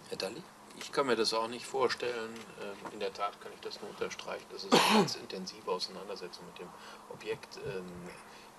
Herr 0.10 0.18
Dalli? 0.18 0.44
Ich 0.84 0.92
kann 0.92 1.08
mir 1.08 1.16
das 1.16 1.34
auch 1.34 1.48
nicht 1.48 1.66
vorstellen. 1.66 2.34
Ähm, 2.62 2.92
in 2.92 3.00
der 3.00 3.14
Tat 3.14 3.40
kann 3.40 3.52
ich 3.54 3.62
das 3.62 3.80
nur 3.82 3.90
unterstreichen, 3.90 4.46
dass 4.52 4.66
es 4.66 4.72
eine 4.72 4.82
ganz 4.94 5.16
intensive 5.16 5.72
Auseinandersetzung 5.72 6.46
mit 6.46 6.60
dem 6.60 6.68
Objekt 7.10 7.58
ähm, 7.66 7.86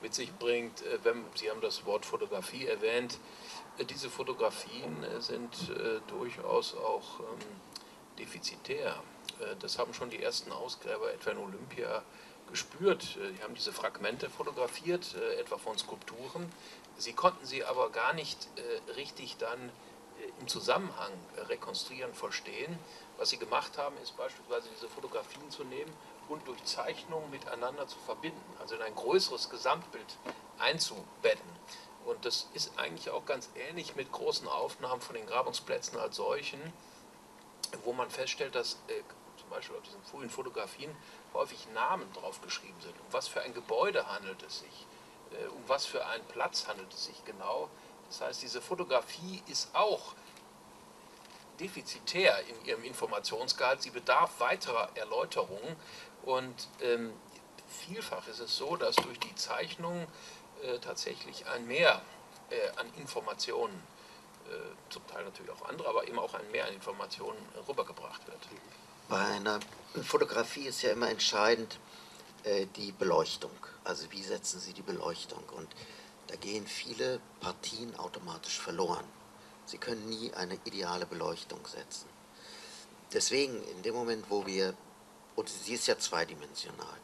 mit 0.00 0.14
sich 0.14 0.32
bringt. 0.34 0.82
Äh, 0.82 0.98
Sie 1.34 1.50
haben 1.50 1.60
das 1.60 1.84
Wort 1.84 2.06
Fotografie 2.06 2.66
erwähnt. 2.66 3.18
Äh, 3.78 3.84
diese 3.84 4.08
Fotografien 4.08 5.04
äh, 5.04 5.20
sind 5.20 5.70
durchaus 6.06 6.74
auch 6.74 7.20
ähm, 7.20 7.26
defizitär. 8.18 8.96
Das 9.58 9.78
haben 9.78 9.92
schon 9.92 10.10
die 10.10 10.22
ersten 10.22 10.52
Ausgräber 10.52 11.12
etwa 11.12 11.32
in 11.32 11.38
Olympia 11.38 12.02
gespürt. 12.48 13.16
Die 13.16 13.42
haben 13.42 13.54
diese 13.54 13.72
Fragmente 13.72 14.30
fotografiert, 14.30 15.16
etwa 15.40 15.58
von 15.58 15.76
Skulpturen. 15.76 16.48
Sie 16.96 17.14
konnten 17.14 17.44
sie 17.44 17.64
aber 17.64 17.90
gar 17.90 18.12
nicht 18.12 18.46
richtig 18.96 19.36
dann 19.38 19.72
im 20.40 20.48
Zusammenhang 20.48 21.12
rekonstruieren, 21.48 22.14
verstehen. 22.14 22.78
Was 23.18 23.30
sie 23.30 23.38
gemacht 23.38 23.78
haben, 23.78 23.96
ist 24.02 24.16
beispielsweise 24.16 24.68
diese 24.74 24.88
Fotografien 24.88 25.50
zu 25.50 25.64
nehmen 25.64 25.92
und 26.28 26.46
durch 26.48 26.62
Zeichnungen 26.64 27.30
miteinander 27.30 27.86
zu 27.86 27.98
verbinden, 27.98 28.42
also 28.60 28.74
in 28.74 28.82
ein 28.82 28.94
größeres 28.94 29.50
Gesamtbild 29.50 30.18
einzubetten. 30.58 31.48
Und 32.04 32.24
das 32.24 32.48
ist 32.54 32.78
eigentlich 32.78 33.10
auch 33.10 33.24
ganz 33.24 33.48
ähnlich 33.54 33.96
mit 33.96 34.12
großen 34.12 34.46
Aufnahmen 34.46 35.00
von 35.00 35.14
den 35.14 35.26
Grabungsplätzen 35.26 35.98
als 35.98 36.16
solchen, 36.16 36.60
wo 37.84 37.92
man 37.92 38.10
feststellt, 38.10 38.54
dass 38.54 38.74
äh, 38.88 39.02
zum 39.40 39.48
Beispiel 39.48 39.76
auf 39.76 39.82
diesen 39.82 40.02
frühen 40.04 40.30
Fotografien 40.30 40.94
häufig 41.32 41.66
Namen 41.72 42.10
draufgeschrieben 42.12 42.80
sind. 42.80 42.92
Um 42.92 43.12
was 43.12 43.28
für 43.28 43.40
ein 43.40 43.54
Gebäude 43.54 44.06
handelt 44.06 44.42
es 44.42 44.60
sich? 44.60 44.86
Äh, 45.32 45.46
um 45.48 45.62
was 45.66 45.86
für 45.86 46.06
einen 46.06 46.24
Platz 46.26 46.66
handelt 46.68 46.92
es 46.92 47.06
sich 47.06 47.24
genau? 47.24 47.68
Das 48.18 48.28
heißt, 48.28 48.42
diese 48.42 48.62
Fotografie 48.62 49.42
ist 49.48 49.74
auch 49.74 50.14
defizitär 51.58 52.38
in 52.46 52.64
ihrem 52.64 52.84
Informationsgehalt. 52.84 53.82
Sie 53.82 53.90
bedarf 53.90 54.38
weiterer 54.38 54.88
Erläuterungen 54.94 55.74
und 56.24 56.54
ähm, 56.80 57.12
vielfach 57.88 58.28
ist 58.28 58.38
es 58.38 58.56
so, 58.56 58.76
dass 58.76 58.94
durch 58.96 59.18
die 59.18 59.34
Zeichnung 59.34 60.06
äh, 60.62 60.78
tatsächlich 60.78 61.46
ein 61.46 61.66
Mehr 61.66 62.02
äh, 62.50 62.78
an 62.78 62.86
Informationen, 62.98 63.74
äh, 64.46 64.92
zum 64.92 65.04
Teil 65.08 65.24
natürlich 65.24 65.50
auch 65.50 65.68
andere, 65.68 65.88
aber 65.88 66.06
eben 66.06 66.18
auch 66.20 66.34
ein 66.34 66.48
Mehr 66.52 66.66
an 66.66 66.72
Informationen 66.72 67.38
rübergebracht 67.68 68.24
wird. 68.28 68.38
Bei 69.08 69.18
einer 69.18 69.58
Fotografie 70.04 70.68
ist 70.68 70.82
ja 70.82 70.92
immer 70.92 71.10
entscheidend 71.10 71.80
äh, 72.44 72.66
die 72.76 72.92
Beleuchtung. 72.92 73.50
Also 73.82 74.10
wie 74.12 74.22
setzen 74.22 74.60
Sie 74.60 74.72
die 74.72 74.82
Beleuchtung? 74.82 75.42
Und 75.56 75.68
da 76.26 76.36
gehen 76.36 76.66
viele 76.66 77.20
Partien 77.40 77.94
automatisch 77.96 78.58
verloren. 78.58 79.04
Sie 79.66 79.78
können 79.78 80.08
nie 80.08 80.32
eine 80.34 80.58
ideale 80.64 81.06
Beleuchtung 81.06 81.66
setzen. 81.66 82.08
Deswegen, 83.12 83.62
in 83.68 83.82
dem 83.82 83.94
Moment, 83.94 84.26
wo 84.28 84.46
wir, 84.46 84.74
und 85.36 85.48
sie 85.48 85.74
ist 85.74 85.86
ja 85.86 85.98
zweidimensional, 85.98 86.98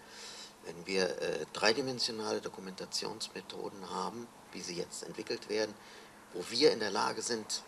wenn 0.64 0.86
wir 0.86 1.20
äh, 1.20 1.46
dreidimensionale 1.52 2.40
Dokumentationsmethoden 2.40 3.90
haben, 3.90 4.26
wie 4.52 4.60
sie 4.60 4.76
jetzt 4.76 5.04
entwickelt 5.04 5.48
werden, 5.48 5.74
wo 6.34 6.44
wir 6.50 6.72
in 6.72 6.80
der 6.80 6.90
Lage 6.90 7.22
sind, 7.22 7.62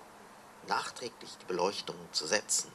nachträglich 0.68 1.30
die 1.40 1.46
Beleuchtung 1.46 1.96
zu 2.12 2.26
setzen, 2.26 2.70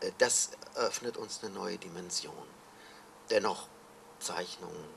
äh, 0.00 0.12
das 0.18 0.50
eröffnet 0.74 1.16
uns 1.16 1.42
eine 1.42 1.52
neue 1.52 1.78
Dimension. 1.78 2.46
Dennoch 3.30 3.66
Zeichnungen, 4.18 4.88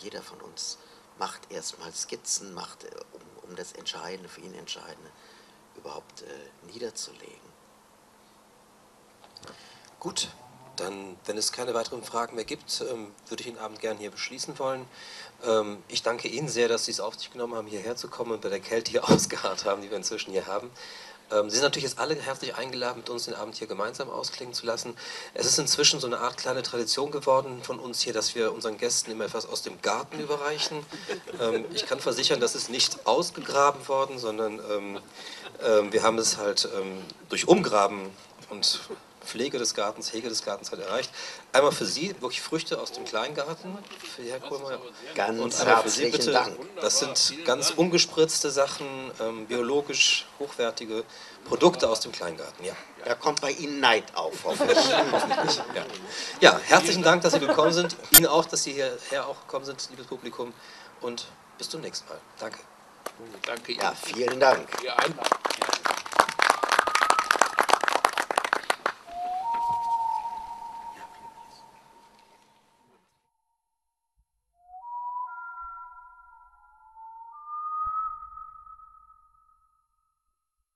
jeder 0.00 0.22
von 0.22 0.40
uns 0.40 0.78
macht 1.18 1.50
erstmal 1.50 1.92
Skizzen, 1.92 2.54
macht, 2.54 2.84
äh, 2.84 2.90
um, 3.12 3.50
um 3.50 3.56
das 3.56 3.72
Entscheidende, 3.72 4.28
für 4.28 4.40
ihn 4.40 4.54
Entscheidende 4.54 5.10
überhaupt 5.76 6.22
äh, 6.22 6.72
niederzulegen. 6.72 7.54
Gut, 10.00 10.28
dann, 10.76 11.16
wenn 11.24 11.36
es 11.36 11.52
keine 11.52 11.74
weiteren 11.74 12.02
Fragen 12.02 12.34
mehr 12.36 12.44
gibt, 12.44 12.82
ähm, 12.90 13.12
würde 13.28 13.42
ich 13.42 13.48
den 13.48 13.58
Abend 13.58 13.80
gerne 13.80 14.00
hier 14.00 14.10
beschließen 14.10 14.58
wollen. 14.58 14.86
Ähm, 15.44 15.82
ich 15.88 16.02
danke 16.02 16.28
Ihnen 16.28 16.48
sehr, 16.48 16.68
dass 16.68 16.86
Sie 16.86 16.90
es 16.90 17.00
auf 17.00 17.14
sich 17.14 17.30
genommen 17.30 17.54
haben, 17.54 17.66
hierher 17.66 17.96
zu 17.96 18.08
kommen 18.08 18.32
und 18.32 18.40
bei 18.40 18.48
der 18.48 18.60
Kälte 18.60 18.90
hier 18.90 19.04
ausgeharrt 19.08 19.64
haben, 19.64 19.82
die 19.82 19.90
wir 19.90 19.96
inzwischen 19.96 20.32
hier 20.32 20.46
haben. 20.46 20.70
Ähm, 21.32 21.50
Sie 21.50 21.56
sind 21.56 21.64
natürlich 21.64 21.88
jetzt 21.88 21.98
alle 21.98 22.14
herzlich 22.14 22.54
eingeladen, 22.54 22.98
mit 22.98 23.10
uns 23.10 23.24
den 23.24 23.34
Abend 23.34 23.56
hier 23.56 23.66
gemeinsam 23.66 24.10
ausklingen 24.10 24.54
zu 24.54 24.66
lassen. 24.66 24.96
Es 25.34 25.46
ist 25.46 25.58
inzwischen 25.58 26.00
so 26.00 26.06
eine 26.06 26.18
Art 26.18 26.36
kleine 26.36 26.62
Tradition 26.62 27.10
geworden 27.10 27.62
von 27.62 27.78
uns 27.78 28.00
hier, 28.00 28.12
dass 28.12 28.34
wir 28.34 28.52
unseren 28.52 28.78
Gästen 28.78 29.10
immer 29.10 29.24
etwas 29.24 29.46
aus 29.46 29.62
dem 29.62 29.80
Garten 29.82 30.20
überreichen. 30.20 30.84
Ähm, 31.40 31.64
ich 31.74 31.86
kann 31.86 31.98
versichern, 31.98 32.38
das 32.38 32.54
ist 32.54 32.70
nicht 32.70 33.06
ausgegraben 33.06 33.88
worden, 33.88 34.18
sondern 34.18 34.60
ähm, 34.70 35.92
wir 35.92 36.02
haben 36.02 36.18
es 36.18 36.36
halt 36.36 36.68
durch 37.28 37.48
Umgraben 37.48 38.10
und 38.50 38.80
Pflege 39.24 39.58
des 39.58 39.74
Gartens, 39.74 40.12
Hege 40.12 40.28
des 40.28 40.44
Gartens 40.44 40.70
hat 40.70 40.78
erreicht. 40.78 41.10
Einmal 41.52 41.72
für 41.72 41.86
Sie 41.86 42.10
wirklich 42.20 42.40
Früchte 42.40 42.80
aus 42.80 42.92
dem 42.92 43.04
Kleingarten, 43.04 43.76
für 44.14 44.22
Herr 44.22 44.40
Kohlmeier. 44.40 44.80
Ganz 45.14 45.40
und 45.40 45.60
einmal 45.60 45.82
für 45.82 45.88
Sie 45.90 46.10
bitte. 46.10 46.32
Dank. 46.32 46.56
Das 46.80 47.00
sind 47.00 47.44
ganz 47.44 47.70
ungespritzte 47.70 48.50
Sachen, 48.50 48.86
ähm, 49.20 49.46
biologisch 49.46 50.26
hochwertige 50.38 51.04
Produkte 51.44 51.88
aus 51.88 52.00
dem 52.00 52.12
Kleingarten. 52.12 52.64
Ja. 52.64 52.74
Da 53.04 53.14
kommt 53.14 53.40
bei 53.40 53.50
Ihnen 53.50 53.80
Neid 53.80 54.04
auf, 54.14 54.32
hoffentlich. 54.44 54.78
hoffentlich 55.12 55.56
ja. 55.74 55.84
ja, 56.40 56.60
herzlichen 56.64 57.02
Dank, 57.02 57.22
dass 57.22 57.34
Sie 57.34 57.40
gekommen 57.40 57.72
sind. 57.72 57.96
Ihnen 58.16 58.26
auch, 58.26 58.46
dass 58.46 58.62
Sie 58.62 58.72
hierher 58.72 59.26
auch 59.26 59.40
gekommen 59.40 59.64
sind, 59.64 59.88
liebes 59.90 60.06
Publikum. 60.06 60.52
Und 61.00 61.26
bis 61.58 61.68
zum 61.68 61.82
nächsten 61.82 62.08
Mal. 62.08 62.18
Danke. 62.38 62.58
Danke 63.42 63.72
Ihnen. 63.72 63.82
Ja, 63.82 63.94
vielen 63.94 64.40
Dank. 64.40 64.68